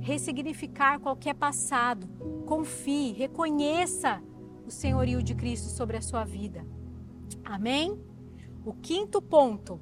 ressignificar 0.00 1.00
qualquer 1.00 1.34
passado. 1.34 2.06
Confie, 2.46 3.12
reconheça 3.12 4.22
o 4.66 4.70
senhorio 4.70 5.22
de 5.22 5.34
Cristo 5.34 5.68
sobre 5.68 5.96
a 5.96 6.02
sua 6.02 6.24
vida. 6.24 6.64
Amém? 7.44 7.98
O 8.62 8.74
quinto 8.74 9.22
ponto, 9.22 9.80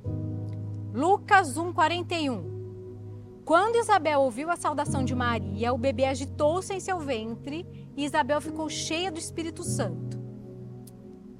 Lucas 0.94 1.56
1,41. 1.56 2.58
Quando 3.44 3.76
Isabel 3.76 4.20
ouviu 4.20 4.50
a 4.50 4.56
saudação 4.56 5.04
de 5.04 5.16
Maria, 5.16 5.72
o 5.72 5.78
bebê 5.78 6.04
agitou-se 6.04 6.72
em 6.72 6.78
seu 6.78 7.00
ventre 7.00 7.66
e 7.96 8.04
Isabel 8.04 8.40
ficou 8.40 8.68
cheia 8.68 9.10
do 9.10 9.18
Espírito 9.18 9.64
Santo. 9.64 10.16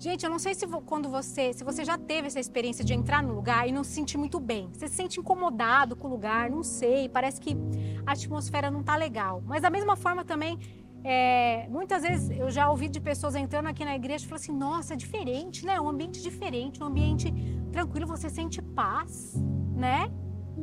Gente, 0.01 0.25
eu 0.25 0.31
não 0.31 0.39
sei 0.39 0.55
se 0.55 0.67
quando 0.85 1.09
você, 1.09 1.53
se 1.53 1.63
você 1.63 1.85
já 1.85 1.97
teve 1.97 2.27
essa 2.27 2.41
experiência 2.41 2.85
de 2.85 2.95
entrar 2.95 3.23
no 3.23 3.35
lugar 3.35 3.69
e 3.69 3.73
não 3.73 3.85
se 3.85 3.93
sentir 3.93 4.17
muito 4.17 4.41
bem. 4.41 4.69
Você 4.73 4.89
se 4.89 4.95
sente 4.95 5.21
incomodado 5.21 5.95
com 5.95 6.09
o 6.09 6.11
lugar, 6.11 6.51
não 6.51 6.65
sei, 6.65 7.09
parece 7.09 7.41
que 7.41 7.57
a 8.05 8.13
atmosfera 8.13 8.71
não 8.71 8.83
tá 8.83 8.97
legal. 8.97 9.43
Mas 9.47 9.63
da 9.63 9.71
mesma 9.71 9.95
forma 9.95 10.25
também 10.25 10.59
é, 11.05 11.67
muitas 11.69 12.03
vezes 12.03 12.31
eu 12.31 12.51
já 12.51 12.69
ouvi 12.71 12.89
de 12.89 13.01
pessoas 13.01 13.35
entrando 13.35 13.67
aqui 13.67 13.85
na 13.85 13.95
igreja 13.95 14.27
e 14.29 14.35
assim: 14.35 14.53
nossa, 14.53 14.95
é 14.95 14.97
diferente, 14.97 15.65
né? 15.65 15.81
Um 15.81 15.89
ambiente 15.89 16.23
diferente, 16.23 16.83
um 16.83 16.87
ambiente 16.87 17.33
tranquilo, 17.71 18.07
você 18.07 18.29
sente 18.29 18.61
paz, 18.61 19.35
né? 19.75 20.11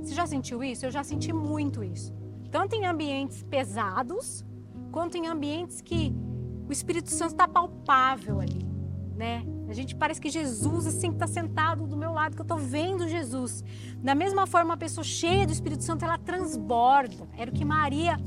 Você 0.02 0.14
já 0.14 0.26
sentiu 0.26 0.64
isso? 0.64 0.86
Eu 0.86 0.92
já 0.92 1.04
senti 1.04 1.32
muito 1.32 1.84
isso. 1.84 2.14
Tanto 2.52 2.76
em 2.76 2.86
ambientes 2.86 3.44
pesados, 3.44 4.46
quanto 4.92 5.18
em 5.18 5.28
ambientes 5.28 5.82
que 5.82 6.14
o 6.68 6.72
Espírito 6.72 7.10
Santo 7.10 7.32
está 7.32 7.48
palpável 7.48 8.40
ali, 8.40 8.66
né? 9.16 9.46
A 9.68 9.74
gente 9.74 9.96
parece 9.96 10.22
que 10.22 10.30
Jesus 10.30 10.86
assim 10.86 11.10
está 11.12 11.26
sentado 11.26 11.88
do 11.88 11.98
meu 11.98 12.12
lado, 12.12 12.36
que 12.36 12.42
eu 12.42 12.44
estou 12.44 12.58
vendo 12.58 13.08
Jesus. 13.08 13.64
Da 13.98 14.14
mesma 14.14 14.46
forma, 14.46 14.72
uma 14.72 14.78
pessoa 14.78 15.04
cheia 15.04 15.46
do 15.46 15.54
Espírito 15.54 15.84
Santo, 15.84 16.06
ela 16.06 16.18
transborda. 16.18 17.28
Era 17.36 17.50
o 17.50 17.54
que 17.54 17.66
Maria 17.66 18.18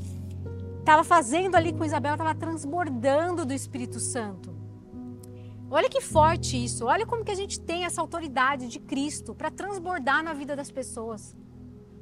estava 0.88 1.04
fazendo 1.04 1.54
ali 1.54 1.70
com 1.74 1.84
Isabel, 1.84 2.12
estava 2.12 2.34
transbordando 2.34 3.44
do 3.44 3.52
Espírito 3.52 4.00
Santo. 4.00 4.56
Olha 5.70 5.86
que 5.86 6.00
forte 6.00 6.64
isso. 6.64 6.86
Olha 6.86 7.04
como 7.04 7.22
que 7.22 7.30
a 7.30 7.34
gente 7.34 7.60
tem 7.60 7.84
essa 7.84 8.00
autoridade 8.00 8.68
de 8.68 8.80
Cristo 8.80 9.34
para 9.34 9.50
transbordar 9.50 10.24
na 10.24 10.32
vida 10.32 10.56
das 10.56 10.70
pessoas, 10.70 11.36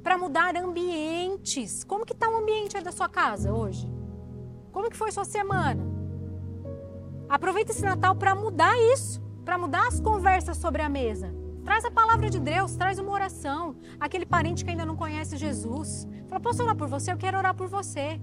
para 0.05 0.16
mudar 0.16 0.55
ambientes. 0.57 1.83
Como 1.83 2.07
que 2.07 2.12
está 2.12 2.31
o 2.31 2.37
ambiente 2.37 2.81
da 2.81 2.92
sua 2.92 3.09
casa 3.09 3.53
hoje? 3.53 3.92
Como 4.70 4.88
que 4.88 4.96
foi 4.96 5.11
sua 5.11 5.25
semana? 5.25 5.83
Aproveita 7.29 7.72
esse 7.72 7.83
Natal 7.83 8.14
para 8.14 8.37
mudar 8.37 8.72
isso, 8.94 9.20
para 9.44 9.59
mudar 9.59 9.88
as 9.88 9.99
conversas 9.99 10.59
sobre 10.59 10.81
a 10.81 10.88
mesa. 10.88 11.35
Traz 11.64 11.85
a 11.85 11.90
palavra 11.90 12.31
de 12.31 12.38
Deus, 12.38 12.77
traz 12.77 13.01
uma 13.01 13.11
oração. 13.11 13.75
Aquele 13.99 14.25
parente 14.25 14.64
que 14.64 14.70
ainda 14.70 14.87
não 14.87 14.94
conhece 14.94 15.37
Jesus. 15.37 16.07
Fala, 16.29 16.40
posso 16.40 16.62
orar 16.62 16.77
por 16.77 16.87
você? 16.87 17.11
Eu 17.11 17.16
quero 17.16 17.37
orar 17.37 17.53
por 17.53 17.66
você. 17.66 18.20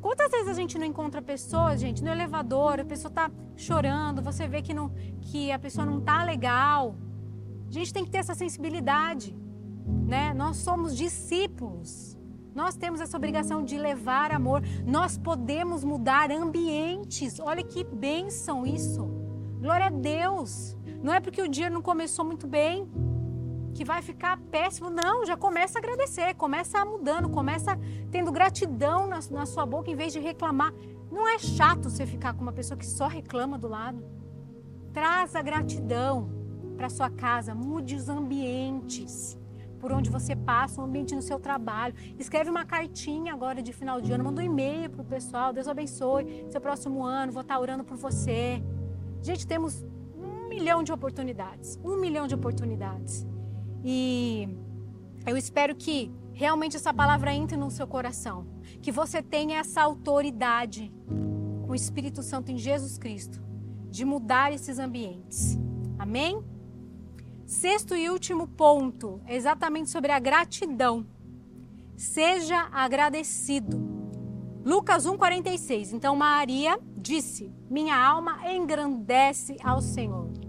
Quantas 0.00 0.30
vezes 0.30 0.48
a 0.48 0.54
gente 0.54 0.78
não 0.78 0.86
encontra 0.86 1.20
pessoas, 1.20 1.80
gente, 1.80 2.02
no 2.02 2.10
elevador, 2.10 2.80
a 2.80 2.84
pessoa 2.84 3.10
tá 3.10 3.30
chorando, 3.56 4.22
você 4.22 4.46
vê 4.46 4.62
que, 4.62 4.74
não, 4.74 4.90
que 5.20 5.50
a 5.50 5.58
pessoa 5.58 5.86
não 5.86 6.00
tá 6.00 6.22
legal. 6.22 6.96
A 7.68 7.72
gente 7.72 7.92
tem 7.92 8.04
que 8.04 8.10
ter 8.10 8.18
essa 8.18 8.34
sensibilidade, 8.34 9.36
né? 10.06 10.32
Nós 10.34 10.58
somos 10.58 10.96
discípulos. 10.96 12.16
Nós 12.54 12.74
temos 12.74 13.00
essa 13.00 13.16
obrigação 13.16 13.62
de 13.62 13.76
levar 13.76 14.32
amor. 14.32 14.62
Nós 14.86 15.18
podemos 15.18 15.84
mudar 15.84 16.30
ambientes. 16.30 17.38
Olha 17.38 17.62
que 17.62 17.84
bênção 17.84 18.64
isso. 18.64 19.04
Glória 19.60 19.86
a 19.86 19.90
Deus. 19.90 20.76
Não 21.02 21.12
é 21.12 21.20
porque 21.20 21.42
o 21.42 21.48
dia 21.48 21.68
não 21.68 21.82
começou 21.82 22.24
muito 22.24 22.46
bem, 22.46 22.88
que 23.76 23.84
vai 23.84 24.00
ficar 24.00 24.38
péssimo. 24.50 24.88
Não, 24.88 25.26
já 25.26 25.36
começa 25.36 25.78
a 25.78 25.80
agradecer, 25.80 26.34
começa 26.34 26.82
mudando, 26.84 27.28
começa 27.28 27.78
tendo 28.10 28.32
gratidão 28.32 29.06
na, 29.06 29.20
na 29.30 29.44
sua 29.44 29.66
boca 29.66 29.90
em 29.90 29.94
vez 29.94 30.12
de 30.14 30.18
reclamar. 30.18 30.72
Não 31.10 31.28
é 31.28 31.38
chato 31.38 31.90
você 31.90 32.06
ficar 32.06 32.32
com 32.32 32.40
uma 32.40 32.52
pessoa 32.52 32.76
que 32.78 32.86
só 32.86 33.06
reclama 33.06 33.58
do 33.58 33.68
lado. 33.68 34.02
Traz 34.94 35.36
a 35.36 35.42
gratidão 35.42 36.30
para 36.74 36.88
sua 36.88 37.10
casa, 37.10 37.54
mude 37.54 37.94
os 37.94 38.08
ambientes 38.08 39.38
por 39.78 39.92
onde 39.92 40.08
você 40.08 40.34
passa, 40.34 40.80
o 40.80 40.84
um 40.84 40.86
ambiente 40.86 41.14
no 41.14 41.20
seu 41.20 41.38
trabalho. 41.38 41.94
Escreve 42.18 42.48
uma 42.48 42.64
cartinha 42.64 43.34
agora 43.34 43.62
de 43.62 43.74
final 43.74 44.00
de 44.00 44.10
ano, 44.10 44.24
manda 44.24 44.40
um 44.40 44.44
e-mail 44.44 44.88
para 44.88 45.02
o 45.02 45.04
pessoal. 45.04 45.52
Deus 45.52 45.68
abençoe 45.68 46.46
seu 46.50 46.62
próximo 46.62 47.04
ano, 47.04 47.30
vou 47.30 47.42
estar 47.42 47.58
orando 47.60 47.84
por 47.84 47.96
você. 47.96 48.62
Gente, 49.20 49.46
temos 49.46 49.84
um 50.16 50.48
milhão 50.48 50.82
de 50.82 50.92
oportunidades. 50.92 51.78
Um 51.84 51.96
milhão 51.96 52.26
de 52.26 52.34
oportunidades. 52.34 53.26
E 53.88 54.48
eu 55.24 55.36
espero 55.36 55.76
que 55.76 56.10
realmente 56.32 56.76
essa 56.76 56.92
palavra 56.92 57.32
entre 57.32 57.56
no 57.56 57.70
seu 57.70 57.86
coração. 57.86 58.44
Que 58.82 58.90
você 58.90 59.22
tenha 59.22 59.60
essa 59.60 59.80
autoridade 59.80 60.92
com 61.64 61.70
o 61.70 61.74
Espírito 61.74 62.20
Santo 62.20 62.50
em 62.50 62.58
Jesus 62.58 62.98
Cristo 62.98 63.40
de 63.88 64.04
mudar 64.04 64.52
esses 64.52 64.80
ambientes. 64.80 65.56
Amém? 65.96 66.44
Sexto 67.46 67.94
e 67.94 68.10
último 68.10 68.48
ponto, 68.48 69.20
exatamente 69.28 69.88
sobre 69.88 70.10
a 70.10 70.18
gratidão. 70.18 71.06
Seja 71.96 72.68
agradecido. 72.72 73.78
Lucas 74.64 75.06
1,46. 75.06 75.92
Então 75.92 76.16
Maria 76.16 76.76
disse: 76.96 77.54
Minha 77.70 77.96
alma 77.96 78.52
engrandece 78.52 79.56
ao 79.62 79.80
Senhor. 79.80 80.45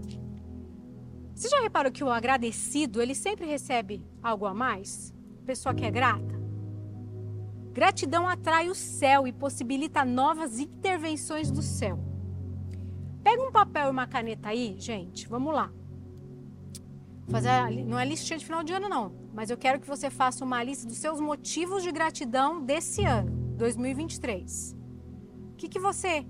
Você 1.38 1.48
já 1.48 1.60
reparou 1.60 1.92
que 1.92 2.02
o 2.02 2.10
agradecido, 2.10 3.00
ele 3.00 3.14
sempre 3.14 3.46
recebe 3.46 4.04
algo 4.20 4.44
a 4.44 4.52
mais? 4.52 5.14
Pessoa 5.46 5.72
que 5.72 5.84
é 5.84 5.90
grata? 5.90 6.36
Gratidão 7.72 8.26
atrai 8.26 8.68
o 8.68 8.74
céu 8.74 9.24
e 9.24 9.32
possibilita 9.32 10.04
novas 10.04 10.58
intervenções 10.58 11.48
do 11.48 11.62
céu. 11.62 11.96
Pega 13.22 13.40
um 13.40 13.52
papel 13.52 13.86
e 13.86 13.90
uma 13.90 14.08
caneta 14.08 14.48
aí, 14.48 14.74
gente. 14.80 15.28
Vamos 15.28 15.54
lá. 15.54 15.70
Fazer 17.28 17.50
a, 17.50 17.70
não 17.70 18.00
é 18.00 18.04
listinha 18.04 18.36
de 18.36 18.44
final 18.44 18.64
de 18.64 18.72
ano 18.72 18.88
não, 18.88 19.12
mas 19.32 19.48
eu 19.48 19.56
quero 19.56 19.78
que 19.78 19.86
você 19.86 20.10
faça 20.10 20.44
uma 20.44 20.60
lista 20.60 20.88
dos 20.88 20.96
seus 20.96 21.20
motivos 21.20 21.84
de 21.84 21.92
gratidão 21.92 22.60
desse 22.60 23.04
ano, 23.04 23.30
2023. 23.56 24.76
O 25.52 25.54
que, 25.56 25.68
que 25.68 25.78
você 25.78 26.26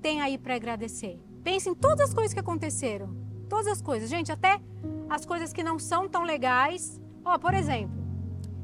tem 0.00 0.22
aí 0.22 0.38
para 0.38 0.54
agradecer? 0.54 1.20
Pense 1.44 1.68
em 1.68 1.74
todas 1.74 2.08
as 2.08 2.14
coisas 2.14 2.32
que 2.32 2.40
aconteceram 2.40 3.28
Todas 3.50 3.66
as 3.66 3.82
coisas. 3.82 4.08
Gente, 4.08 4.32
até 4.32 4.60
as 5.08 5.26
coisas 5.26 5.52
que 5.52 5.62
não 5.62 5.78
são 5.78 6.08
tão 6.08 6.22
legais. 6.22 7.00
Ó, 7.24 7.36
por 7.36 7.52
exemplo, 7.52 7.98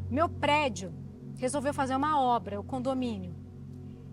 meu 0.09 0.28
prédio 0.28 0.95
resolveu 1.37 1.74
fazer 1.74 1.97
uma 1.97 2.18
obra, 2.18 2.59
o 2.59 2.64
condomínio. 2.64 3.34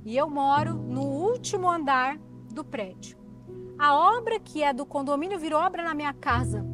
e 0.05 0.17
eu 0.17 0.29
moro 0.29 0.73
no 0.73 1.03
último 1.03 1.69
andar 1.69 2.17
do 2.51 2.65
prédio. 2.65 3.17
A 3.79 3.95
obra 3.95 4.37
que 4.37 4.61
é 4.61 4.73
do 4.73 4.85
condomínio 4.85 5.39
virou 5.39 5.61
obra 5.61 5.81
na 5.81 5.93
minha 5.93 6.13
casa, 6.13 6.65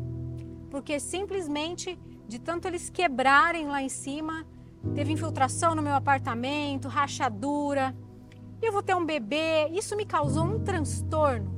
porque 0.71 0.99
simplesmente 0.99 1.99
de 2.27 2.39
tanto 2.39 2.67
eles 2.67 2.89
quebrarem 2.89 3.67
lá 3.67 3.81
em 3.81 3.89
cima, 3.89 4.45
teve 4.95 5.13
infiltração 5.13 5.75
no 5.75 5.81
meu 5.81 5.93
apartamento, 5.93 6.87
rachadura. 6.87 7.95
Eu 8.61 8.71
vou 8.71 8.83
ter 8.83 8.95
um 8.95 9.05
bebê. 9.05 9.67
Isso 9.71 9.95
me 9.95 10.05
causou 10.05 10.43
um 10.43 10.63
transtorno. 10.63 11.51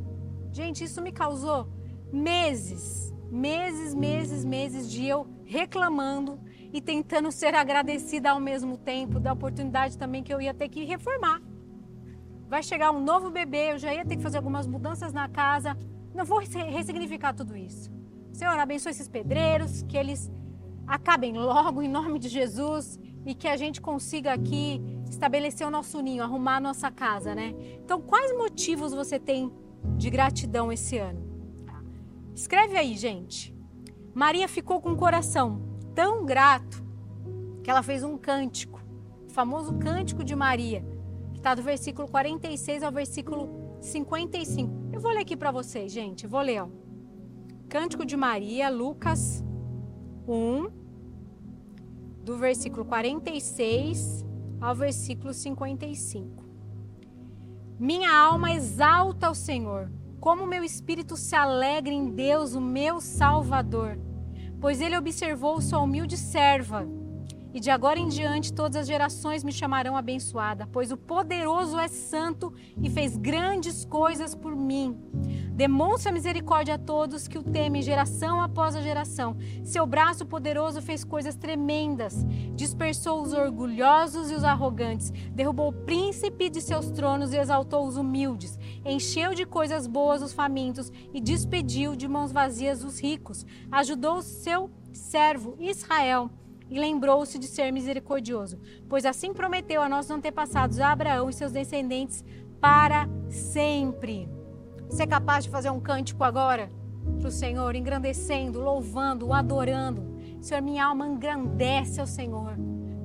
Gente, 0.52 0.84
isso 0.84 1.02
me 1.02 1.12
causou 1.12 1.68
meses, 2.12 3.14
meses, 3.32 3.94
meses, 3.94 4.44
meses 4.44 4.90
de 4.90 5.06
eu 5.06 5.28
reclamando 5.46 6.40
e 6.74 6.82
tentando 6.82 7.32
ser 7.32 7.54
agradecida 7.56 8.32
ao 8.32 8.40
mesmo 8.40 8.78
tempo 8.78 9.20
da 9.20 9.34
oportunidade 9.34 9.98
também 9.98 10.24
que 10.24 10.34
eu 10.34 10.42
ia 10.42 10.54
ter 10.54 10.70
que 10.70 10.84
reformar. 10.84 11.42
Vai 12.48 12.64
chegar 12.64 12.92
um 12.92 13.04
novo 13.04 13.30
bebê, 13.30 13.74
eu 13.74 13.78
já 13.78 13.94
ia 13.94 14.06
ter 14.06 14.18
que 14.18 14.22
fazer 14.22 14.38
algumas 14.38 14.68
mudanças 14.68 15.14
na 15.14 15.28
casa. 15.30 15.78
Não 16.14 16.26
vou 16.26 16.40
ressignificar 16.40 17.34
tudo 17.34 17.56
isso. 17.56 17.90
Senhor, 18.34 18.58
abençoe 18.58 18.92
esses 18.92 19.08
pedreiros, 19.08 19.84
que 19.84 19.98
eles 19.98 20.30
acabem 20.86 21.34
logo 21.34 21.82
em 21.82 21.88
nome 21.88 22.20
de 22.20 22.28
Jesus 22.28 23.00
e 23.26 23.34
que 23.34 23.48
a 23.48 23.56
gente 23.56 23.80
consiga 23.80 24.34
aqui 24.34 24.82
estabelecer 25.10 25.66
o 25.66 25.72
nosso 25.72 26.02
ninho, 26.02 26.24
arrumar 26.24 26.58
a 26.58 26.60
nossa 26.60 26.90
casa, 26.92 27.36
né? 27.36 27.54
Então, 27.84 28.02
quais 28.02 28.36
motivos 28.36 28.94
você 28.94 29.20
tem 29.20 29.52
de 29.98 30.10
gratidão 30.10 30.72
esse 30.72 30.98
ano? 30.98 31.31
Escreve 32.42 32.76
aí, 32.76 32.98
gente. 32.98 33.56
Maria 34.16 34.48
ficou 34.48 34.82
com 34.82 34.94
o 34.94 34.98
coração 34.98 35.62
tão 35.94 36.26
grato 36.26 36.84
que 37.64 37.70
ela 37.70 37.84
fez 37.84 38.04
um 38.04 38.18
cântico, 38.18 38.84
o 39.28 39.30
famoso 39.30 39.76
cântico 39.76 40.24
de 40.24 40.36
Maria, 40.36 40.84
que 41.34 41.38
está 41.38 41.54
do 41.54 41.62
versículo 41.62 42.08
46 42.08 42.82
ao 42.82 42.92
versículo 42.92 43.78
55. 43.80 44.90
Eu 44.92 45.00
vou 45.00 45.12
ler 45.12 45.20
aqui 45.20 45.38
para 45.38 45.52
vocês, 45.52 45.92
gente. 45.92 46.24
Eu 46.24 46.32
vou 46.32 46.42
ler, 46.42 46.64
ó. 46.64 46.68
Cântico 47.70 48.04
de 48.04 48.18
Maria, 48.18 48.70
Lucas 48.70 49.44
1, 50.28 50.68
do 52.24 52.38
versículo 52.38 52.86
46 52.86 54.26
ao 54.60 54.74
versículo 54.74 55.32
55. 55.32 56.44
Minha 57.78 58.12
alma 58.12 58.52
exalta 58.52 59.30
o 59.30 59.36
Senhor 59.36 59.92
como 60.22 60.46
meu 60.46 60.64
espírito 60.64 61.18
se 61.18 61.36
alegra 61.36 61.92
em 61.92 62.12
Deus, 62.12 62.54
o 62.54 62.62
meu 62.62 63.02
Salvador, 63.02 63.98
pois 64.60 64.80
ele 64.80 64.96
observou 64.96 65.60
sua 65.60 65.80
humilde 65.80 66.16
serva. 66.16 66.88
E 67.54 67.60
de 67.60 67.70
agora 67.70 68.00
em 68.00 68.08
diante 68.08 68.54
todas 68.54 68.78
as 68.78 68.88
gerações 68.88 69.44
me 69.44 69.52
chamarão 69.52 69.98
abençoada, 69.98 70.68
pois 70.72 70.92
o 70.92 70.98
poderoso 70.98 71.78
é 71.78 71.88
santo 71.88 72.54
e 72.82 72.90
fez 72.90 73.18
grandes 73.18 73.84
coisas 73.84 74.34
por 74.34 74.56
mim. 74.56 74.98
Demonstra 75.54 76.12
misericórdia 76.12 76.76
a 76.76 76.78
todos 76.78 77.28
que 77.28 77.38
o 77.38 77.44
temem, 77.44 77.82
geração 77.82 78.42
após 78.42 78.76
a 78.76 78.82
geração. 78.82 79.36
Seu 79.64 79.86
braço 79.86 80.26
poderoso 80.26 80.82
fez 80.82 81.04
coisas 81.04 81.36
tremendas. 81.36 82.26
Dispersou 82.56 83.22
os 83.22 83.34
orgulhosos 83.34 84.32
e 84.32 84.34
os 84.34 84.44
arrogantes. 84.44 85.12
Derrubou 85.32 85.70
o 85.70 85.86
príncipe 85.86 86.50
de 86.50 86.62
seus 86.62 86.90
tronos 86.90 87.34
e 87.34 87.38
exaltou 87.38 87.86
os 87.86 87.98
humildes. 87.98 88.58
Encheu 88.86 89.36
de 89.36 89.46
coisas 89.46 89.86
boas 89.86 90.22
os 90.22 90.34
famintos 90.34 90.92
e 91.14 91.20
despediu 91.20 91.96
de 91.96 92.08
mãos 92.08 92.32
vazias 92.32 92.84
os 92.84 93.00
ricos. 93.00 93.46
Ajudou 93.72 94.22
seu 94.22 94.72
servo 94.94 95.56
Israel 95.60 96.32
e 96.72 96.80
lembrou-se 96.80 97.38
de 97.38 97.48
ser 97.48 97.70
misericordioso, 97.72 98.58
pois 98.88 99.06
assim 99.06 99.34
prometeu 99.34 99.82
a 99.82 99.90
nossos 99.90 100.10
antepassados, 100.10 100.80
a 100.80 100.94
Abraão 100.94 101.30
e 101.30 101.34
seus 101.34 101.52
descendentes, 101.52 102.24
para 102.62 103.10
sempre. 103.30 104.30
Você 104.90 105.04
é 105.04 105.08
capaz 105.08 105.44
de 105.44 105.50
fazer 105.50 105.70
um 105.70 105.82
cântico 105.82 106.24
agora 106.24 106.72
para 107.20 107.28
o 107.28 107.32
Senhor, 107.32 107.76
engrandecendo, 107.76 108.62
louvando, 108.62 109.34
adorando? 109.34 110.16
Senhor, 110.40 110.62
minha 110.62 110.86
alma 110.86 111.06
engrandece 111.06 112.00
ao 112.00 112.08
Senhor 112.08 112.56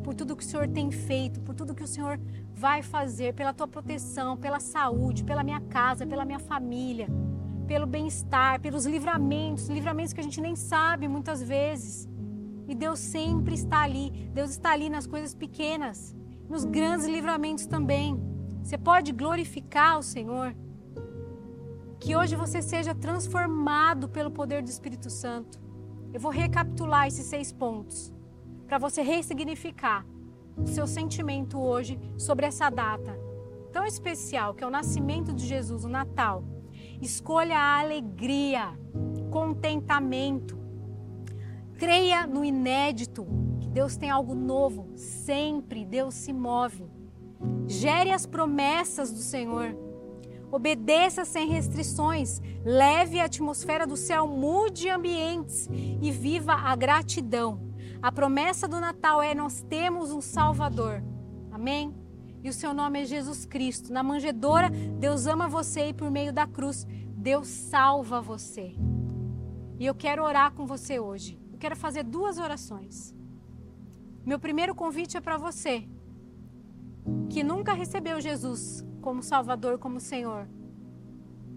por 0.05 0.14
tudo 0.14 0.37
que 0.37 0.45
o 0.45 0.47
Senhor 0.47 0.69
tem 0.69 0.93
feito, 0.93 1.41
por 1.41 1.53
tudo 1.53 1.75
que 1.75 1.83
o 1.83 1.87
Senhor 1.89 2.21
vai 2.55 2.81
fazer, 2.81 3.35
pela 3.35 3.53
tua 3.53 3.67
proteção, 3.67 4.37
pela 4.37 4.61
saúde, 4.61 5.25
pela 5.25 5.43
minha 5.43 5.61
casa, 5.61 6.07
pela 6.07 6.25
minha 6.25 6.39
família, 6.39 7.09
pelo 7.67 7.87
bem-estar, 7.87 8.61
pelos 8.61 8.87
livramentos, 8.87 9.69
livramentos 9.69 10.12
que 10.12 10.21
a 10.21 10.23
gente 10.23 10.41
nem 10.41 10.55
sabe 10.55 11.09
muitas 11.09 11.43
vezes. 11.43 12.09
E 12.69 12.75
Deus 12.75 12.99
sempre 12.99 13.55
está 13.55 13.83
ali. 13.83 14.11
Deus 14.33 14.51
está 14.51 14.73
ali 14.73 14.89
nas 14.89 15.07
coisas 15.07 15.35
pequenas, 15.35 16.14
nos 16.49 16.64
grandes 16.64 17.07
livramentos 17.07 17.67
também. 17.67 18.21
Você 18.62 18.77
pode 18.77 19.12
glorificar 19.12 19.99
o 19.99 20.03
Senhor. 20.03 20.55
Que 21.99 22.17
hoje 22.17 22.37
você 22.37 22.61
seja 22.61 22.95
transformado 22.95 24.09
pelo 24.09 24.31
poder 24.31 24.62
do 24.62 24.69
Espírito 24.69 25.09
Santo. 25.09 25.61
Eu 26.12 26.21
vou 26.21 26.31
recapitular 26.31 27.07
esses 27.07 27.27
seis 27.27 27.53
pontos 27.53 28.12
para 28.67 28.79
você 28.79 29.03
ressignificar 29.03 30.05
o 30.57 30.67
seu 30.67 30.87
sentimento 30.87 31.59
hoje 31.59 31.99
sobre 32.17 32.47
essa 32.47 32.69
data 32.71 33.27
tão 33.77 33.85
especial 33.85 34.55
que 34.55 34.64
é 34.64 34.67
o 34.67 34.71
nascimento 34.71 35.35
de 35.35 35.47
Jesus, 35.47 35.85
o 35.85 35.89
Natal. 35.89 36.43
Escolha 36.99 37.59
a 37.59 37.79
alegria, 37.81 38.73
contentamento. 39.31 40.59
Creia 41.79 42.27
no 42.27 42.43
inédito, 42.43 43.27
que 43.61 43.68
Deus 43.68 43.97
tem 43.97 44.09
algo 44.09 44.35
novo, 44.35 44.89
sempre 44.97 45.85
Deus 45.85 46.14
se 46.14 46.33
move. 46.33 46.87
Gere 47.66 48.12
as 48.12 48.24
promessas 48.24 49.12
do 49.12 49.18
Senhor. 49.18 49.77
Obedeça 50.51 51.24
sem 51.24 51.49
restrições, 51.49 52.41
leve 52.64 53.20
a 53.20 53.24
atmosfera 53.24 53.87
do 53.87 53.97
céu, 53.97 54.27
mude 54.27 54.89
ambientes 54.89 55.68
e 56.01 56.11
viva 56.11 56.55
a 56.55 56.74
gratidão. 56.74 57.61
A 58.01 58.11
promessa 58.11 58.66
do 58.66 58.81
Natal 58.81 59.22
é: 59.22 59.35
nós 59.35 59.62
temos 59.68 60.11
um 60.11 60.20
Salvador. 60.20 61.03
Amém? 61.51 61.95
E 62.43 62.49
o 62.49 62.53
seu 62.53 62.72
nome 62.72 63.03
é 63.03 63.05
Jesus 63.05 63.45
Cristo. 63.45 63.93
Na 63.93 64.03
manjedoura, 64.03 64.70
Deus 64.70 65.27
ama 65.27 65.49
você 65.49 65.89
e 65.89 65.93
por 65.93 66.11
meio 66.11 66.33
da 66.33 66.47
cruz, 66.47 66.87
Deus 67.16 67.49
salva 67.49 68.20
você. 68.20 68.74
E 69.79 69.85
eu 69.85 69.95
quero 69.95 70.24
orar 70.24 70.53
com 70.53 70.64
você 70.64 70.99
hoje. 70.99 71.45
Eu 71.57 71.59
quero 71.59 71.75
fazer 71.75 72.03
duas 72.03 72.37
orações. 72.37 73.15
Meu 74.27 74.39
primeiro 74.39 74.75
convite 74.75 75.17
é 75.17 75.23
para 75.23 75.39
você 75.39 75.89
que 77.31 77.43
nunca 77.43 77.73
recebeu 77.73 78.21
Jesus 78.21 78.85
como 79.01 79.23
Salvador, 79.23 79.79
como 79.79 79.99
Senhor. 79.99 80.47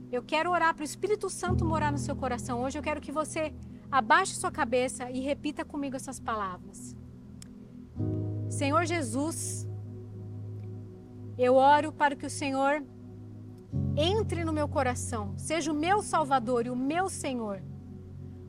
Eu 0.10 0.24
quero 0.24 0.52
orar 0.52 0.74
para 0.74 0.84
o 0.84 0.86
Espírito 0.86 1.30
Santo 1.30 1.66
morar 1.66 1.92
no 1.92 1.98
seu 1.98 2.16
coração. 2.16 2.64
Hoje 2.64 2.80
eu 2.80 2.82
quero 2.82 3.02
que 3.02 3.12
você 3.12 3.54
abaixe 3.92 4.36
sua 4.36 4.50
cabeça 4.50 5.12
e 5.12 5.20
repita 5.20 5.66
comigo 5.66 5.98
essas 5.98 6.18
palavras. 6.18 6.96
Senhor 8.50 8.86
Jesus, 8.86 9.68
eu 11.38 11.56
oro 11.56 11.92
para 11.92 12.16
que 12.16 12.26
o 12.26 12.30
Senhor 12.30 12.82
entre 13.98 14.46
no 14.46 14.54
meu 14.54 14.70
coração, 14.70 15.38
seja 15.38 15.74
o 15.74 15.76
meu 15.76 16.02
Salvador 16.02 16.68
e 16.68 16.70
o 16.70 16.76
meu 16.94 17.10
Senhor. 17.10 17.62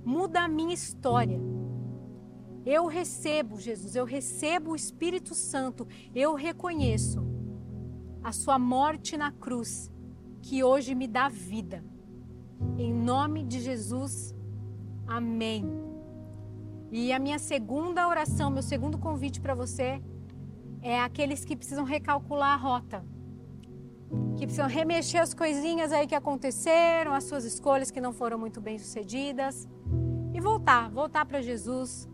Muda 0.05 0.41
a 0.41 0.49
minha 0.49 0.75
história. 0.75 1.41
Eu 2.65 2.87
recebo, 2.87 3.59
Jesus, 3.59 3.97
eu 3.97 4.05
recebo 4.05 4.73
o 4.73 4.77
Espírito 4.77 5.35
Santo, 5.35 5.87
eu 6.15 6.35
reconheço 6.35 7.25
a 8.23 8.33
sua 8.33 8.59
morte 8.59 9.17
na 9.17 9.33
cruz, 9.33 9.91
que 10.43 10.63
hoje 10.63 10.95
me 10.95 11.07
dá 11.07 11.29
vida. 11.29 11.85
Em 12.77 12.93
nome 12.93 13.45
de 13.45 13.61
Jesus, 13.61 14.35
amém. 15.07 15.65
E 16.91 17.13
a 17.13 17.19
minha 17.19 17.39
segunda 17.39 18.07
oração, 18.09 18.51
meu 18.51 18.63
segundo 18.63 18.99
convite 18.99 19.41
para 19.41 19.55
você 19.55 20.03
é 20.83 21.01
aqueles 21.01 21.45
que 21.45 21.57
precisam 21.57 21.85
recalcular 21.85 22.53
a 22.53 22.57
rota. 22.57 23.05
Que 24.37 24.47
precisam 24.47 24.67
remexer 24.67 25.21
as 25.21 25.35
coisinhas 25.35 25.93
aí 25.93 26.07
que 26.07 26.15
aconteceram, 26.15 27.13
as 27.13 27.25
suas 27.25 27.45
escolhas 27.45 27.91
que 27.91 28.01
não 28.01 28.13
foram 28.13 28.39
muito 28.39 28.61
bem 28.61 28.79
sucedidas. 28.79 29.69
E 30.33 30.41
voltar, 30.41 30.91
voltar 30.91 31.27
para 31.27 31.41
Jesus, 31.41 32.09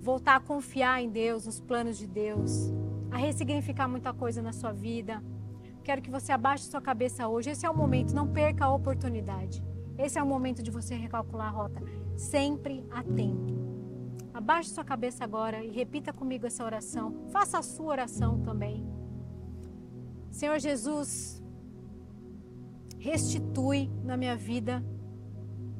voltar 0.00 0.36
a 0.36 0.40
confiar 0.40 1.02
em 1.02 1.08
Deus, 1.08 1.46
nos 1.46 1.60
planos 1.60 1.96
de 1.96 2.06
Deus, 2.06 2.72
a 3.10 3.16
ressignificar 3.16 3.88
muita 3.88 4.12
coisa 4.12 4.42
na 4.42 4.52
sua 4.52 4.72
vida. 4.72 5.22
Quero 5.84 6.02
que 6.02 6.10
você 6.10 6.32
abaixe 6.32 6.64
sua 6.64 6.80
cabeça 6.80 7.28
hoje. 7.28 7.50
Esse 7.50 7.66
é 7.66 7.70
o 7.70 7.76
momento, 7.76 8.14
não 8.14 8.26
perca 8.26 8.64
a 8.64 8.74
oportunidade. 8.74 9.62
Esse 9.98 10.18
é 10.18 10.22
o 10.22 10.26
momento 10.26 10.62
de 10.62 10.70
você 10.70 10.94
recalcular 10.94 11.48
a 11.48 11.50
rota. 11.50 11.82
Sempre 12.16 12.84
a 12.90 13.02
tempo. 13.02 13.52
Abaixe 14.34 14.70
sua 14.70 14.84
cabeça 14.84 15.24
agora 15.24 15.62
e 15.62 15.70
repita 15.70 16.12
comigo 16.12 16.46
essa 16.46 16.64
oração. 16.64 17.26
Faça 17.30 17.58
a 17.58 17.62
sua 17.62 17.86
oração 17.86 18.40
também. 18.40 18.91
Senhor 20.32 20.58
Jesus, 20.58 21.42
restitui 22.98 23.90
na 24.02 24.16
minha 24.16 24.34
vida 24.34 24.82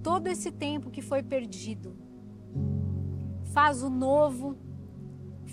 todo 0.03 0.27
esse 0.27 0.53
tempo 0.53 0.91
que 0.91 1.01
foi 1.01 1.23
perdido. 1.23 1.97
Faz 3.55 3.83
o 3.83 3.89
novo, 3.89 4.57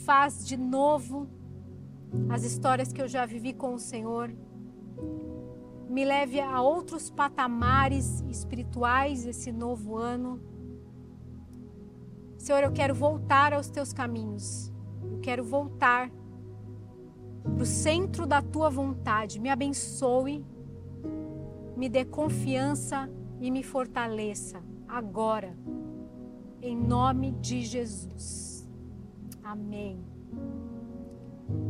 faz 0.06 0.46
de 0.46 0.58
novo 0.58 1.30
as 2.30 2.44
histórias 2.44 2.92
que 2.92 3.02
eu 3.02 3.08
já 3.08 3.26
vivi 3.26 3.54
com 3.54 3.74
o 3.74 3.80
Senhor. 3.80 4.36
Me 5.90 6.04
leve 6.04 6.42
a 6.42 6.62
outros 6.62 7.10
patamares 7.10 8.22
espirituais 8.30 9.26
esse 9.26 9.50
novo 9.50 9.96
ano. 9.96 10.42
Senhor, 12.38 12.64
eu 12.64 12.72
quero 12.74 12.94
voltar 12.94 13.54
aos 13.54 13.70
teus 13.70 13.94
caminhos. 13.94 14.74
Eu 15.10 15.20
quero 15.20 15.44
voltar 15.44 16.12
para 17.44 17.64
o 17.64 17.66
centro 17.66 18.26
da 18.26 18.42
tua 18.42 18.70
vontade. 18.70 19.40
Me 19.40 19.50
abençoe, 19.50 20.46
me 21.76 21.90
dê 21.90 22.06
confiança 22.06 23.10
e 23.40 23.50
me 23.50 23.64
fortaleça 23.64 24.62
agora, 24.88 25.56
em 26.62 26.76
nome 26.76 27.32
de 27.34 27.64
Jesus. 27.64 28.68
Amém. 29.44 30.04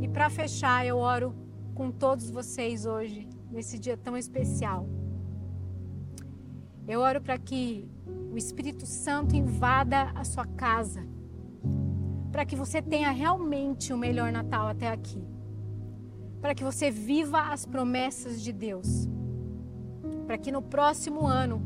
E 0.02 0.08
para 0.08 0.30
fechar, 0.30 0.86
eu 0.86 0.98
oro 0.98 1.36
com 1.74 1.92
todos 1.92 2.30
vocês 2.30 2.86
hoje, 2.86 3.28
nesse 3.52 3.78
dia 3.78 3.96
tão 3.96 4.18
especial. 4.18 4.88
Eu 6.88 7.02
oro 7.02 7.22
para 7.22 7.38
que 7.38 7.88
o 8.32 8.38
Espírito 8.38 8.86
Santo 8.86 9.36
invada 9.36 10.12
a 10.16 10.24
sua 10.24 10.46
casa, 10.46 11.06
para 12.32 12.46
que 12.46 12.56
você 12.56 12.82
tenha 12.82 13.12
realmente 13.12 13.94
o 13.94 13.98
melhor 13.98 14.32
Natal 14.32 14.68
até 14.68 14.90
aqui, 14.90 15.24
para 16.42 16.56
que 16.56 16.64
você 16.64 16.90
viva 16.90 17.42
as 17.54 17.66
promessas 17.66 18.42
de 18.42 18.52
Deus, 18.52 19.08
para 20.26 20.38
que 20.38 20.52
no 20.52 20.62
próximo 20.62 21.26
ano 21.28 21.62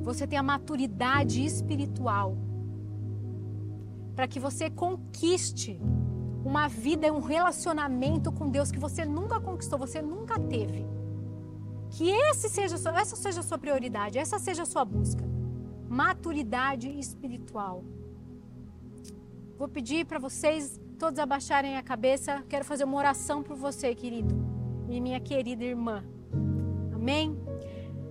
você 0.00 0.26
tenha 0.26 0.42
maturidade 0.42 1.44
espiritual, 1.44 2.36
para 4.14 4.26
que 4.26 4.40
você 4.40 4.70
conquiste 4.70 5.80
uma 6.44 6.68
vida, 6.68 7.12
um 7.12 7.20
relacionamento 7.20 8.32
com 8.32 8.48
Deus 8.48 8.70
que 8.72 8.78
você 8.78 9.04
nunca 9.04 9.38
conquistou, 9.40 9.78
você 9.78 10.00
nunca 10.00 10.38
teve. 10.38 10.86
Que 11.90 12.08
esse 12.08 12.48
seja, 12.48 12.76
essa 12.76 13.16
seja 13.16 13.40
a 13.40 13.42
sua 13.42 13.58
prioridade, 13.58 14.18
essa 14.18 14.38
seja 14.38 14.62
a 14.62 14.66
sua 14.66 14.84
busca. 14.84 15.24
Maturidade 15.88 16.88
espiritual. 16.98 17.84
Vou 19.58 19.68
pedir 19.68 20.06
para 20.06 20.18
vocês 20.18 20.80
todos 21.00 21.18
abaixarem 21.18 21.78
a 21.78 21.82
cabeça. 21.82 22.44
Quero 22.46 22.62
fazer 22.62 22.84
uma 22.84 22.98
oração 22.98 23.42
por 23.42 23.56
você, 23.56 23.94
querido 23.94 24.50
e 24.86 25.00
minha 25.00 25.18
querida 25.18 25.64
irmã. 25.64 26.04
Amém? 26.94 27.40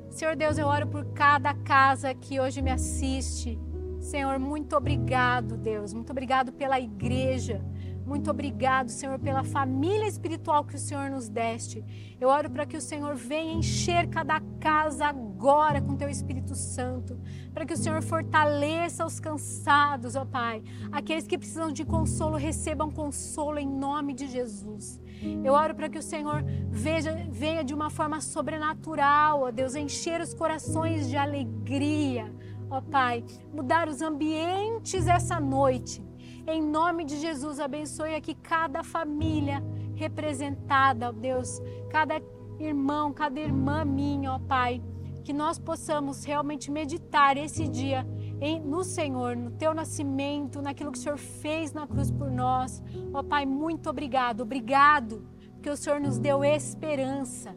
Senhor 0.10 0.36
Deus, 0.36 0.58
eu 0.58 0.66
oro 0.66 0.88
por 0.88 1.06
cada 1.14 1.54
casa 1.54 2.16
que 2.16 2.40
hoje 2.40 2.64
me 2.64 2.72
assiste. 2.72 3.60
Senhor, 4.00 4.40
muito 4.40 4.76
obrigado, 4.76 5.56
Deus. 5.56 5.94
Muito 5.94 6.10
obrigado 6.10 6.52
pela 6.52 6.80
igreja. 6.80 7.64
Muito 8.10 8.32
obrigado, 8.32 8.89
Senhor, 8.89 9.20
pela 9.20 9.43
família 9.43 10.07
espiritual 10.07 10.66
que 10.66 10.74
o 10.74 10.80
Senhor 10.80 11.12
nos 11.12 11.30
deste. 11.30 11.86
Eu 12.20 12.28
oro 12.28 12.49
para 12.49 12.66
que 12.66 12.76
o 12.76 12.82
Senhor 12.82 13.14
venha 13.14 13.53
encher 13.53 14.10
cada 14.10 14.41
casa 14.60 15.05
agora 15.05 15.80
com 15.80 15.95
teu 15.95 16.10
Espírito 16.10 16.55
Santo, 16.55 17.20
para 17.53 17.68
que 17.68 17.74
o 17.76 17.78
Senhor 17.78 18.01
fortaleça 18.01 19.05
os 19.05 19.20
cansados, 19.20 20.16
ó 20.16 20.26
Pai. 20.26 20.64
Aqueles 20.91 21.28
que 21.28 21.38
precisam 21.38 21.72
de 21.72 21.86
consolo 21.86 22.36
recebam 22.36 22.89
consolo 22.89 23.60
em 23.60 23.70
nome 23.70 24.16
de 24.16 24.26
Jesus. 24.26 24.99
Eu 25.43 25.53
oro 25.53 25.76
para 25.76 25.88
que 25.88 25.99
o 25.99 26.01
Senhor 26.01 26.43
veja, 26.68 27.14
venha 27.30 27.64
de 27.64 27.76
uma 27.76 27.91
forma 27.91 28.22
sobrenatural, 28.22 29.43
ó 29.43 29.51
Deus, 29.51 29.76
encher 29.76 30.20
os 30.20 30.34
corações 30.34 31.07
de 31.07 31.16
alegria, 31.16 32.34
ó 32.72 32.82
Pai, 32.82 33.24
mudar 33.53 33.88
os 33.88 34.01
ambientes 34.01 35.05
essa 35.05 35.39
noite 35.39 36.10
em 36.48 36.62
nome 36.62 37.04
de 37.04 37.18
Jesus, 37.18 37.60
abençoe 37.60 38.16
aqui 38.16 38.34
cada 38.34 38.84
família 38.84 39.64
representada, 39.96 41.10
ó 41.10 41.12
Deus, 41.12 41.62
cada 41.90 42.22
irmão, 42.60 43.14
cada 43.14 43.40
irmã 43.40 43.84
minha, 43.86 44.34
ó 44.34 44.40
Pai. 44.40 44.82
Que 45.24 45.34
nós 45.34 45.60
possamos 45.60 46.24
realmente 46.24 46.72
meditar 46.72 47.38
esse 47.38 47.68
dia 47.68 48.08
em, 48.42 48.60
no 48.60 48.84
Senhor, 48.84 49.36
no 49.36 49.52
teu 49.52 49.74
nascimento, 49.74 50.62
naquilo 50.62 50.92
que 50.92 50.98
o 50.98 51.02
Senhor 51.02 51.18
fez 51.18 51.74
na 51.74 51.86
cruz 51.86 52.10
por 52.10 52.32
nós. 52.32 52.82
Ó 53.14 53.22
Pai, 53.22 53.46
muito 53.46 53.90
obrigado, 53.90 54.42
obrigado, 54.42 55.28
porque 55.54 55.70
o 55.70 55.78
Senhor 55.78 56.00
nos 56.00 56.18
deu 56.18 56.44
esperança. 56.44 57.56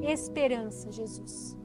Esperança, 0.00 0.90
Jesus. 0.90 1.56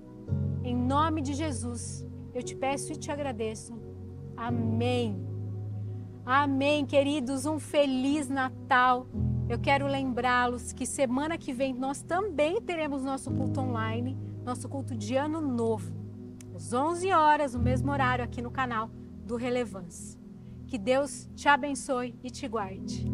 Em 0.64 0.76
nome 0.76 1.22
de 1.22 1.34
Jesus, 1.34 2.06
eu 2.34 2.44
te 2.44 2.56
peço 2.56 2.92
e 2.92 2.96
te 2.96 3.12
agradeço. 3.12 3.74
Amém. 4.36 5.27
Amém, 6.30 6.86
queridos. 6.86 7.46
Um 7.46 7.58
feliz 7.58 8.28
Natal. 8.28 9.08
Eu 9.48 9.58
quero 9.58 9.88
lembrá-los 9.88 10.74
que 10.74 10.86
semana 10.86 11.38
que 11.38 11.54
vem 11.54 11.74
nós 11.74 12.02
também 12.02 12.62
teremos 12.62 13.02
nosso 13.02 13.32
culto 13.32 13.62
online, 13.62 14.18
nosso 14.44 14.68
culto 14.68 14.94
de 14.94 15.16
Ano 15.16 15.40
Novo, 15.40 15.90
às 16.54 16.74
11 16.74 17.14
horas, 17.14 17.54
no 17.54 17.62
mesmo 17.62 17.90
horário, 17.90 18.26
aqui 18.26 18.42
no 18.42 18.52
canal 18.52 18.92
do 19.26 19.38
Relevância. 19.38 20.20
Que 20.68 20.78
Deus 20.78 21.30
te 21.34 21.48
abençoe 21.48 22.14
e 22.22 22.30
te 22.30 22.46
guarde. 22.46 23.06